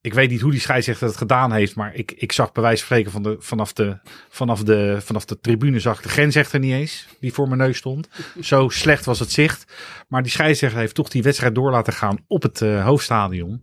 [0.07, 1.74] ik weet niet hoe die scheidsrechter het gedaan heeft...
[1.74, 3.98] maar ik, ik zag bij wijze van spreken de, vanaf, de,
[4.28, 5.80] vanaf, de, vanaf de tribune...
[5.80, 8.09] zag de grensrechter niet eens, die voor mijn neus stond.
[8.40, 9.72] Zo slecht was het zicht.
[10.09, 13.62] Maar die scheidsrechter heeft toch die wedstrijd door laten gaan op het eh, hoofdstadion.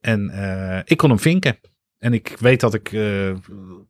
[0.00, 1.58] En eh, ik kon hem vinken.
[2.02, 2.92] En ik weet dat ik eh,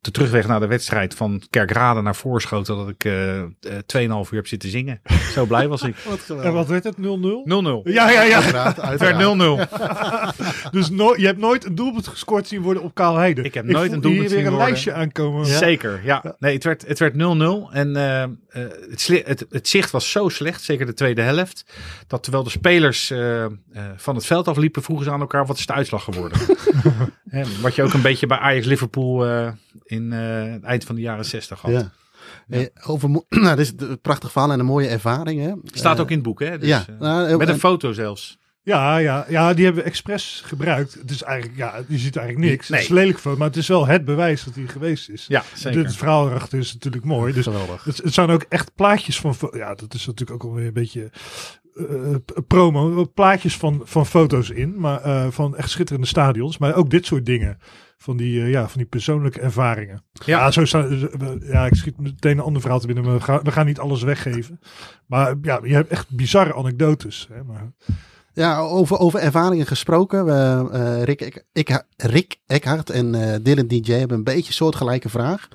[0.00, 2.76] de terugweg naar de wedstrijd van Kerkrade naar Voorschoten...
[2.76, 3.50] dat ik eh eh, 2,5
[3.96, 5.00] uur heb zitten zingen.
[5.32, 5.94] Zo blij was ik.
[5.96, 5.98] 0-0.
[6.08, 6.40] Wat.
[6.40, 6.96] En wat werd het?
[6.96, 7.00] 0-0?
[7.00, 7.12] Ja.
[7.84, 8.34] Ja, ja, ja.
[8.34, 9.66] Uiteraard, Het werd uiteraard.
[10.64, 10.70] 0-0.
[10.76, 13.42] Dus no je hebt nooit een doelpunt gescoord zien worden op Kaalheide.
[13.42, 14.68] Ik heb nooit een doelpunt hier weer een worden.
[14.68, 15.46] lijstje aankomen.
[15.46, 16.36] Zeker, ja.
[16.38, 17.16] Nee, het werd, het werd 0-0.
[17.72, 21.64] En eh, eh, het, het, het zicht was zo slecht, zeker de tweede helft.
[22.06, 23.50] Dat terwijl de spelers eh, eh,
[23.96, 26.38] van het veld afliepen, vroegen ze aan elkaar: wat is de uitslag geworden?
[27.28, 29.52] Hè, wat je ook een beetje bij Ajax-Liverpool eh,
[29.84, 31.70] in eh, het eind van de jaren 60 had.
[31.70, 31.90] Ja.
[32.48, 35.40] Eh, over, nou, dit is een prachtig verhaal en een mooie ervaring.
[35.40, 35.52] Hè?
[35.64, 36.58] Staat ook in het boek, hè?
[36.58, 36.84] Dus, ja.
[36.88, 38.40] eh, Nou, met een en- foto zelfs.
[38.64, 40.94] Ja, ja, ja, die hebben we expres gebruikt.
[40.94, 42.68] Het is eigenlijk, ja, je ziet eigenlijk niks.
[42.68, 42.80] Nee.
[42.80, 45.24] Het is lelijk foto, maar het is wel het bewijs dat hij geweest is.
[45.28, 45.84] Ja, zeker.
[45.84, 47.32] Het verhaal erachter is natuurlijk mooi.
[47.32, 47.84] Dus Geweldig.
[47.84, 51.10] het, het zijn ook echt plaatjes van, ja, dat is natuurlijk ook alweer een beetje
[51.76, 56.74] eh, p- promo, plaatjes van, van foto's in, maar eh, van echt schitterende stadions, maar
[56.74, 57.58] ook dit soort dingen.
[57.96, 60.02] Van die, eh, ja, van die persoonlijke ervaringen.
[60.12, 60.22] Ja.
[60.38, 63.14] Ja, zo staan, eh, we- ja, ik schiet meteen een ander verhaal te binnen, maar
[63.14, 64.60] we gaan, we gaan niet alles weggeven.
[65.06, 67.28] Maar ja, je hebt echt bizarre anekdotes.
[67.32, 67.72] Hè, maar,
[68.34, 70.24] Ja, over, over ervaringen gesproken.
[70.24, 74.52] We, eh, Rick, ik, ik, Rick Eckhart en eh, Dylan DJ hebben een beetje een
[74.52, 75.48] soortgelijke vraag.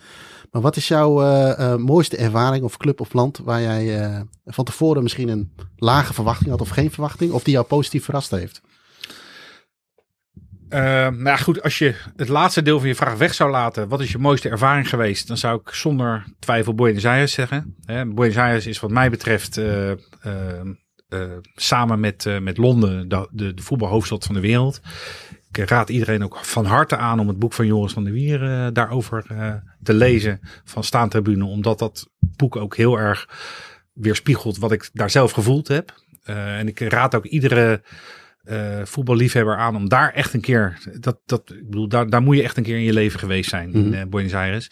[0.51, 4.21] Maar wat is jouw eh, eh, mooiste ervaring of club of land waar jij eh,
[4.45, 7.31] van tevoren misschien een lage verwachting had of geen verwachting?
[7.31, 8.61] Of die jou positief verrast heeft?
[10.69, 14.01] Nou ja, goed, als je het laatste deel van je vraag weg zou laten, wat
[14.01, 15.27] is je mooiste ervaring geweest?
[15.27, 17.75] Dan zou ik zonder twijfel Buenos Aires zeggen.
[17.85, 19.61] Hè, Buenos Aires is wat mij betreft
[21.55, 24.81] samen met, met Londen de, de, voetbalhoofdstad van de wereld.
[25.51, 28.69] Ik raad iedereen ook van harte aan om het boek van Joris van der Wier
[28.73, 29.25] daarover
[29.83, 31.45] te lezen van Staantribune.
[31.45, 33.29] Omdat dat boek ook heel erg
[33.93, 35.93] weerspiegelt wat ik daar zelf gevoeld heb.
[36.23, 37.81] Eh, en ik raad ook iedere
[38.43, 42.35] eh, voetballiefhebber aan om daar echt een keer, dat, dat, ik bedoel, daar, daar moet
[42.35, 43.93] je echt een keer in je leven geweest zijn in Mhm.
[43.93, 44.69] eh, Buenos Aires.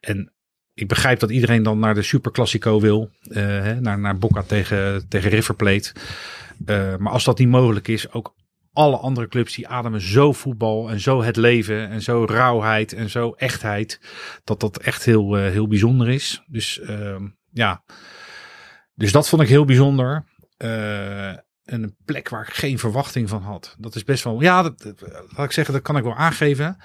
[0.00, 0.32] En
[0.74, 5.08] ik begrijp dat iedereen dan naar de Super Classico wil, hè, naar, naar Boca tegen,
[5.08, 5.92] tegen River Plate.
[6.98, 8.34] Maar als dat niet mogelijk is, ook
[8.76, 13.10] alle andere clubs die ademen zo voetbal en zo het leven en zo rauwheid en
[13.10, 14.00] zo echtheid,
[14.44, 16.42] dat dat echt heel, eh, heel bijzonder is.
[16.46, 17.82] Dus ehm, ja,
[18.94, 20.24] dus dat vond ik heel bijzonder.
[20.56, 23.76] Eh, en een plek waar ik geen verwachting van had.
[23.78, 24.94] Dat is best wel, ja, dat,
[25.36, 26.76] laat ik zeggen, dat kan ik wel aangeven.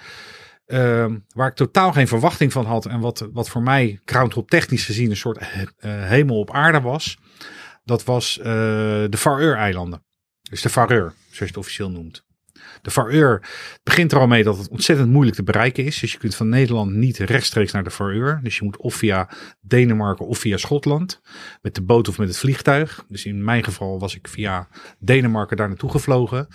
[0.66, 4.86] Ehm, waar ik totaal geen verwachting van had en wat, wat voor mij groundhop technisch
[4.86, 5.46] gezien een soort eh,
[5.84, 7.18] hemel op aarde was.
[7.84, 10.04] dat was de Faroe-eilanden.
[10.42, 12.26] Dus de Faroe, zoals je het officieel noemt.
[12.82, 13.42] De Faroe
[13.84, 16.00] begint er al mee dat het ontzettend moeilijk te bereiken is.
[16.00, 18.40] Dus je kunt van Nederland niet rechtstreeks naar de Faroe.
[18.44, 19.30] Dus je moet of via
[19.62, 21.22] Denemarken of via Schotland.
[21.62, 23.06] Met de boot of met het vliegtuig.
[23.08, 24.68] Dus in mijn geval was ik via
[25.00, 26.48] Denemarken daar naartoe gevlogen.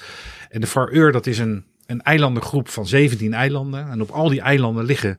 [0.49, 3.89] En de Faroe, dat is een, een eilandengroep van 17 eilanden.
[3.89, 5.19] En op al die eilanden liggen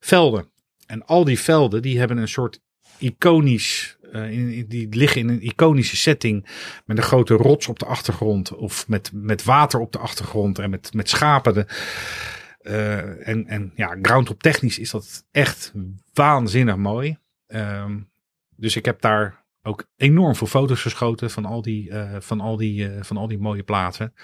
[0.00, 0.50] velden.
[0.86, 2.60] En al die velden die hebben een soort
[2.98, 6.46] iconisch uh, in, die liggen in een iconische setting
[6.84, 10.70] met een grote rots op de achtergrond of met, met water op de achtergrond en
[10.70, 11.54] met, met schapen.
[11.54, 11.66] De,
[12.62, 15.72] uh, en, en ja, groundhop technisch is dat echt
[16.12, 17.18] waanzinnig mooi.
[17.46, 18.10] Um,
[18.56, 22.56] dus ik heb daar ook enorm veel foto's geschoten van al die, uh, van al
[22.56, 24.14] die, van al die mooie plaatsen.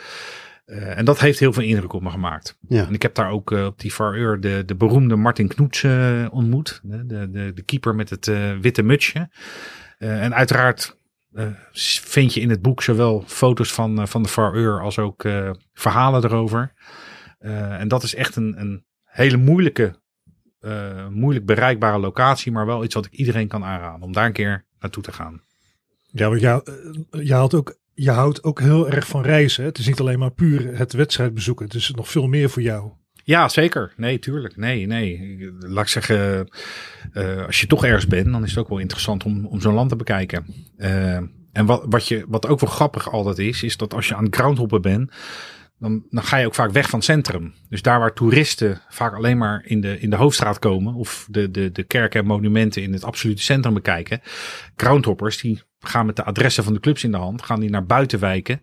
[0.67, 2.59] Uh, en dat heeft heel veel indruk op me gemaakt.
[2.69, 2.87] Ja.
[2.87, 6.27] En ik heb daar ook uh, op die Far de, de beroemde Martin Knoets uh,
[6.31, 6.81] ontmoet.
[6.83, 8.27] De, de, de keeper met het
[8.61, 9.29] witte mutsje.
[9.99, 10.99] en uiteraard
[12.03, 15.25] vind je in het boek zowel foto's van, van de Far als ook
[15.73, 16.73] verhalen erover.
[17.39, 20.01] en dat is echt een, een hele moeilijke,
[21.11, 22.53] moeilijk bereikbare locatie.
[22.53, 25.43] Maar wel iets wat ik iedereen kan aanraden om daar een keer naartoe te gaan.
[26.07, 26.63] Ja, want jou,
[27.11, 29.65] je had ook je houdt ook heel erg van reizen.
[29.65, 31.65] Het is niet alleen maar puur het wedstrijd bezoeken.
[31.65, 32.93] Het is nog veel meer voor jou.
[33.25, 33.93] Ja, zeker.
[33.97, 34.57] Nee, tuurlijk.
[34.57, 35.39] Nee, nee.
[35.59, 36.49] Laat ik zeggen,
[37.13, 39.75] uh, als je toch ergens bent, dan is het ook wel interessant om, om zo'n
[39.75, 40.47] land te bekijken.
[40.79, 41.17] Uh,
[41.53, 44.25] en wat, wat, je, wat ook wel grappig altijd is, is dat als je aan
[44.25, 45.13] het groundhoppen bent,
[45.79, 47.55] dan, dan ga je ook vaak weg van het centrum.
[47.69, 51.51] Dus daar waar toeristen vaak alleen maar in de, in de hoofdstraat komen, of de,
[51.51, 54.21] de, de kerken en monumenten in het absolute centrum bekijken,
[54.77, 57.87] groundhoppers die gaan met de adressen van de clubs in de hand, gaan die naar
[57.87, 58.61] buitenwijken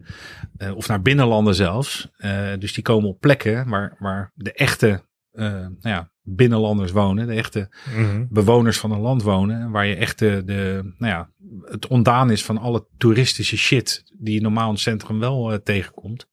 [0.57, 2.09] uh, of naar binnenlanden zelfs.
[2.17, 5.03] Uh, dus die komen op plekken waar, waar de echte
[5.33, 8.27] uh, nou ja, binnenlanders wonen, de echte mm -hmm.
[8.29, 11.29] bewoners van een land wonen, waar je echt de, de, nou ja,
[11.71, 16.27] het ondaan is van alle toeristische shit die je normaal in het centrum wel tegenkomt.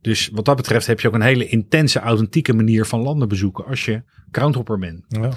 [0.00, 3.64] Dus wat dat betreft heb je ook een hele intense, authentieke manier van landen bezoeken
[3.64, 5.04] als je groundhopper bent.
[5.08, 5.30] Ja.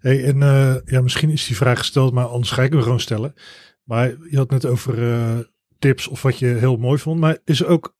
[0.00, 3.00] Hey, en uh, ja, misschien is die vraag gesteld, maar anders ga ik hem gewoon
[3.00, 3.34] stellen.
[3.82, 5.38] Maar je had net over uh,
[5.78, 7.20] tips of wat je heel mooi vond.
[7.20, 7.96] Maar is er ook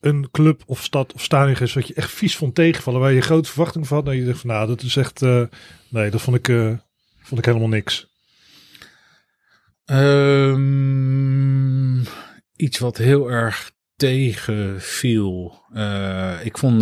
[0.00, 3.20] een club of stad of stadion is wat je echt vies vond tegenvallen, waar je
[3.20, 4.06] grote verwachting van had?
[4.06, 5.42] Dat je dacht van, nou, dat is echt, uh,
[5.88, 6.46] nee, dat vond ik,
[7.22, 8.06] vond ik helemaal niks.
[9.90, 10.58] Um,
[12.56, 15.62] iets wat heel erg tegenviel.
[16.42, 16.80] ik vond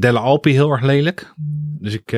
[0.00, 1.34] Delle Alpi heel erg lelijk.
[1.78, 2.10] Dus ik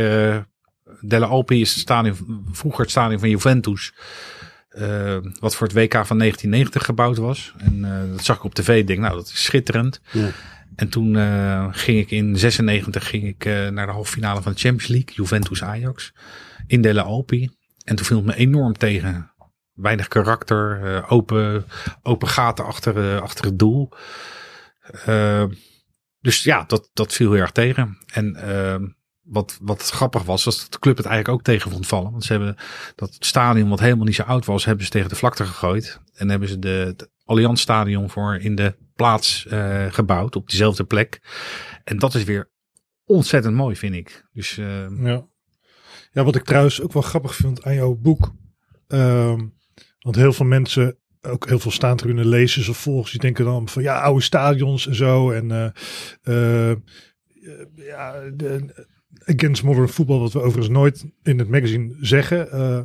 [1.01, 3.93] Delle Alpi is het stadion, vroeger het stadion van Juventus.
[4.71, 7.55] Uh, wat voor het WK van 1990 gebouwd was.
[7.59, 8.79] En uh, dat zag ik op tv.
[8.79, 10.01] Ik denk, nou, dat is schitterend.
[10.11, 10.31] Ja.
[10.77, 14.59] En toen uh, ging ik in 96 ging ik, naar de halve finale van de
[14.59, 15.15] Champions League.
[15.15, 16.13] Juventus Ajax.
[16.67, 17.51] In Delle Alpi.
[17.85, 19.33] En toen viel het me enorm tegen.
[19.73, 21.05] Weinig karakter.
[21.09, 21.65] open,
[22.03, 23.93] open gaten achter, achter het doel.
[26.21, 27.99] dus ja, dat, dat viel heel erg tegen.
[28.07, 28.85] En ehm,
[29.29, 32.11] wat, wat grappig was, was dat de club het eigenlijk ook tegen vond vallen.
[32.11, 32.57] Want ze hebben
[32.95, 36.01] dat stadion, wat helemaal niet zo oud was, hebben ze tegen de vlakte gegooid.
[36.15, 41.21] En hebben ze de, Allianz Stadion voor in de plaats uh, gebouwd, op diezelfde plek.
[41.85, 42.51] En dat is weer
[43.05, 44.25] ontzettend mooi, vind ik.
[44.33, 45.27] Dus, uh, ja.
[46.11, 48.35] ja, wat ik trouwens ook wel grappig vind aan jouw boek.
[48.89, 49.57] Um,
[49.99, 53.83] want heel veel mensen, ook heel veel staantribune lezers of volgers, die denken dan van
[53.83, 55.31] ja, oude stadions en zo.
[55.31, 55.75] En
[56.25, 56.75] uh,
[57.75, 58.87] ja, de,
[59.25, 62.49] against modern football, wat we overigens nooit in het magazine zeggen.
[62.53, 62.81] Uh,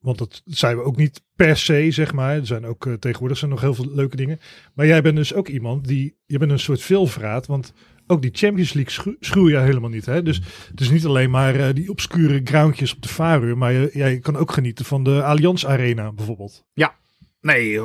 [0.00, 2.34] want dat zijn we ook niet per se, zeg maar.
[2.34, 4.38] Er zijn ook uh, tegenwoordig zijn nog heel veel leuke dingen.
[4.74, 7.72] Maar jij bent dus ook iemand die, je bent een soort veelvraat, want
[8.06, 10.06] ook die Champions League schu schuw je helemaal niet.
[10.06, 10.22] Hè?
[10.22, 10.40] Dus
[10.70, 14.52] het is niet alleen maar die obscure groundjes op de Faroe, maar jij kan ook
[14.52, 16.64] genieten van de Allianz Arena bijvoorbeeld.
[16.72, 16.94] Ja,
[17.44, 17.82] Nee, 100%.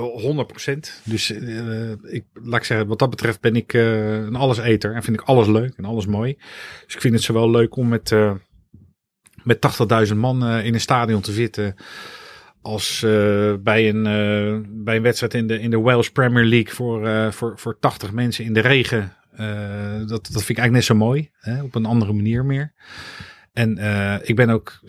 [1.03, 5.03] Dus uh, ik, laat ik zeggen, wat dat betreft ben ik uh, een alleseter en
[5.03, 6.37] vind ik alles leuk en alles mooi.
[6.85, 8.33] Dus ik vind het zowel leuk om met, uh,
[9.43, 9.57] met
[10.07, 11.75] 80.000 man in een stadion te zitten.
[12.61, 12.99] Als
[13.59, 14.03] bij, een,
[14.83, 18.45] bij een wedstrijd in de, in de Welsh Premier League voor, voor, voor 80 mensen
[18.45, 19.13] in de regen.
[20.07, 21.29] dat, dat vind ik eigenlijk net zo mooi.
[21.39, 22.73] Hè, op een andere manier meer.
[23.53, 23.77] En
[24.23, 24.79] ik ben ook,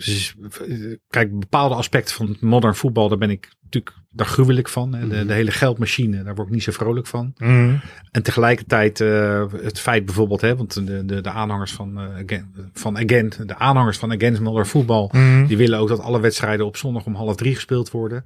[1.09, 4.91] kijk, bepaalde aspecten van modern voetbal, daar ben ik natuurlijk daar gruwel ik van.
[4.91, 5.27] De, Mhm.
[5.27, 7.35] de, hele geldmachine, daar word ik niet zo vrolijk van.
[7.39, 7.81] Mm.
[8.11, 12.55] En tegelijkertijd uh, het feit bijvoorbeeld, hè, want de, de, de aanhangers van, uh, again,
[12.73, 15.47] van Again, de aanhangers van Against Modern Voetbal, Mm.
[15.47, 18.25] die willen ook dat alle wedstrijden op zondag om half drie gespeeld worden.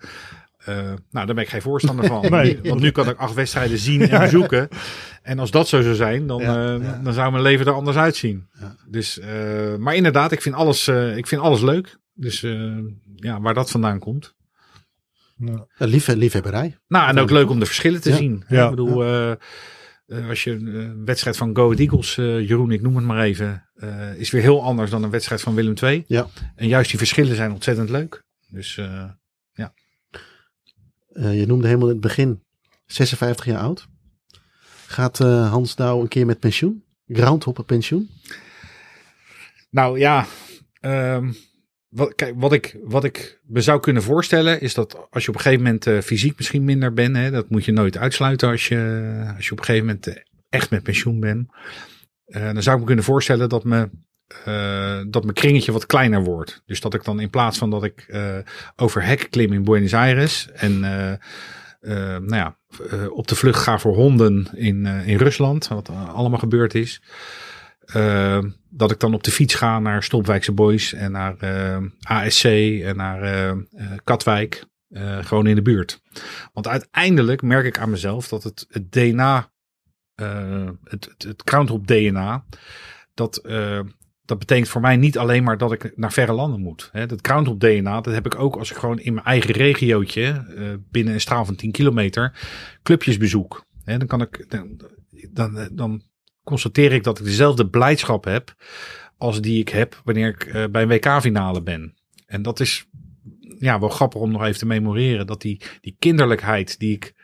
[0.69, 2.21] Uh, nou, daar ben ik geen voorstander van.
[2.31, 2.59] Nee.
[2.63, 4.69] Want nu kan ik acht wedstrijden zien en bezoeken.
[5.23, 7.01] En als dat zo zou zijn, dan, Ja, uh, ja.
[7.03, 8.49] dan zou mijn leven er anders uitzien.
[8.61, 8.77] Ja.
[8.89, 11.99] Dus, uh, maar inderdaad, ik vind alles, ik vind alles leuk.
[12.15, 12.41] Dus
[13.17, 14.35] ja, waar dat vandaan komt.
[15.37, 16.77] Nou, liefhe liefhebberij.
[16.89, 18.17] Nou, en ook leuk om de verschillen te Ja.
[18.17, 18.45] zien.
[18.49, 18.65] Ja.
[18.65, 22.97] Ik bedoel, eh, eh, als je een wedstrijd van Go Eagles, eh, Jeroen, ik noem
[22.97, 26.05] het maar even, eh, is weer heel anders dan een wedstrijd van Willem II.
[26.07, 26.27] Ja.
[26.57, 28.25] En juist die verschillen zijn ontzettend leuk.
[28.49, 29.05] Dus eh,
[31.15, 32.43] Eh, je noemde helemaal in het begin
[32.87, 33.87] 56 jaar oud.
[34.87, 36.85] Gaat eh, Hans Douw een keer met pensioen?
[37.07, 38.11] Groundhopper pensioen?
[39.71, 40.27] Nou ja,
[40.81, 41.33] ehm,
[41.89, 45.35] wat, kijk, wat, ik, wat ik me zou kunnen voorstellen is dat als je op
[45.35, 48.69] een gegeven moment eh, fysiek misschien minder bent, hè, dat moet je nooit uitsluiten als
[48.69, 51.49] je, als je op een gegeven moment echt met pensioen bent.
[52.25, 53.89] Dan zou ik me kunnen voorstellen dat, me,
[54.45, 56.63] eh, dat mijn kringetje wat kleiner wordt.
[56.67, 58.39] Dus dat ik dan in plaats van dat ik eh,
[58.77, 61.19] over hekken klim in Buenos Aires en eh,
[62.19, 62.59] nou ja,
[63.09, 67.03] op de vlucht ga voor honden in, in Rusland, wat allemaal gebeurd is.
[68.71, 71.37] Dat ik dan op de fiets ga naar Stopwijkse Boys en naar
[72.03, 73.55] ASC en naar
[74.05, 74.65] Katwijk.
[75.21, 76.01] gewoon in de buurt.
[76.53, 79.51] Want uiteindelijk merk ik aan mezelf dat het, het DNA,
[80.85, 82.45] het, het, het DNA,
[83.15, 83.43] dat,
[84.25, 86.89] dat betekent voor mij niet alleen maar dat ik naar verre landen moet.
[86.93, 90.23] Hè, dat Groundhop DNA, dat heb ik ook als ik gewoon in mijn eigen regiootje,
[90.57, 92.33] eh, binnen een straal van 10 kilometer,
[92.83, 93.65] clubjes bezoek.
[93.85, 94.81] Hè, dan kan ik, dan,
[95.33, 96.03] dan, dan
[96.45, 98.55] constateer ik dat ik dezelfde blijdschap heb
[99.17, 101.95] als die ik heb wanneer ik eh, bij een WK-finale ben.
[102.27, 102.89] En dat is
[103.59, 105.27] ja, wel grappig om nog even te memoreren.
[105.27, 107.15] Dat die, die kinderlijkheid die ik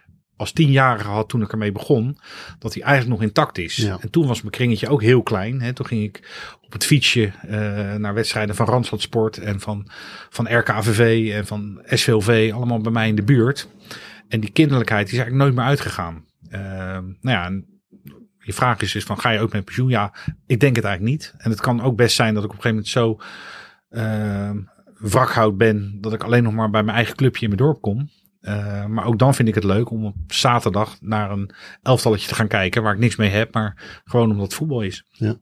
[0.40, 2.18] als tienjarige had toen ik ermee begon,
[2.58, 3.76] dat die eigenlijk nog intact is.
[3.76, 3.98] Ja.
[4.00, 5.60] En toen was mijn kringetje ook heel klein.
[5.60, 5.72] Hè.
[5.72, 6.28] Toen ging ik
[6.60, 9.88] op het fietsje eh, naar wedstrijden van Randstad Sport en van,
[10.30, 13.68] van RKVV en van SVLV, allemaal bij mij in de buurt.
[14.28, 16.24] En die kinderlijkheid die is eigenlijk nooit meer uitgegaan.
[16.48, 16.60] Eh,
[17.20, 17.66] nou ja, en
[18.38, 19.88] je vraag is, is van ga je ook met pensioen?
[19.88, 20.14] Ja,
[20.46, 21.34] ik denk het eigenlijk niet.
[21.38, 23.20] En het kan ook best zijn dat ik op een gegeven moment zo
[23.90, 24.50] uh,
[25.10, 28.08] wrakhout ben dat ik alleen nog maar bij mijn eigen clubje in mijn dorp kom.
[28.40, 31.50] Uh, maar ook dan vind ik het leuk om op zaterdag naar een
[31.82, 35.04] elftalletje te gaan kijken waar ik niks mee heb, maar gewoon omdat het voetbal is.
[35.10, 35.36] Ja.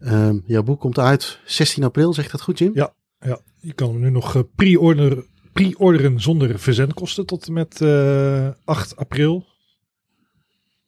[0.00, 2.70] Um, jouw boek komt uit 16 april, zegt dat goed Jim?
[2.74, 3.40] Ja, ja.
[3.60, 8.96] je kan hem nu nog uh, pre-orderen pre zonder verzendkosten tot en met uh, 8
[8.96, 9.46] april.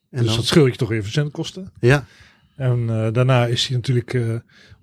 [0.09, 0.35] En dus dan?
[0.35, 1.71] dat scheelt je toch weer verzendkosten.
[1.79, 2.05] Ja.
[2.55, 4.35] En uh, daarna is hij natuurlijk uh,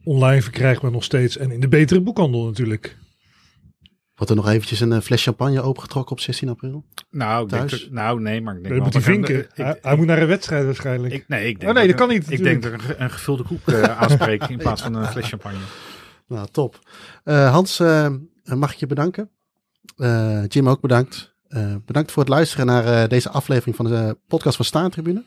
[0.05, 1.37] online verkrijgbaar nog steeds.
[1.37, 2.97] En in de betere boekhandel natuurlijk.
[4.19, 6.85] Wordt er nog eventjes een fles champagne opengetrokken op 16 april?
[7.11, 9.39] Nou, ik denk dat, nou nee, maar ik denk dat moet hij vinken.
[9.39, 11.15] Ik, hij, hij, moet naar een wedstrijd waarschijnlijk.
[11.15, 12.31] Ik, nee, ik denk oh, nee, dat, dat, kan niet.
[12.31, 15.29] Ik denk dat ik een, een gevulde koek uh, aanspreek in plaats van een fles
[15.29, 15.59] champagne.
[16.29, 16.79] Nou, top.
[17.25, 18.09] Uh, Hans, uh,
[18.45, 19.31] mag ik je bedanken.
[19.97, 21.35] Uh, Jim ook bedankt.
[21.85, 25.25] bedankt voor het luisteren naar deze aflevering van de podcast van Staantribune.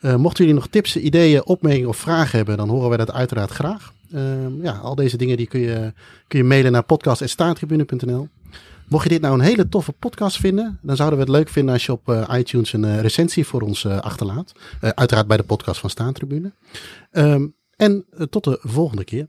[0.00, 3.50] Uh, mochten jullie nog tips, ideeën, opmerkingen of vragen hebben, dan horen wij dat uiteraard
[3.50, 3.92] graag.
[4.10, 5.92] Uh, ja, al deze dingen die kun, je,
[6.28, 8.28] kun je mailen naar podcast.staantribune.nl.
[8.88, 11.72] Mocht je dit nou een hele toffe podcast vinden, dan zouden we het leuk vinden
[11.72, 14.52] als je op uh, iTunes een recensie voor ons achterlaat.
[14.80, 16.52] uiteraard bij de podcast van Staantribune.
[17.12, 19.28] Um, en tot de volgende keer.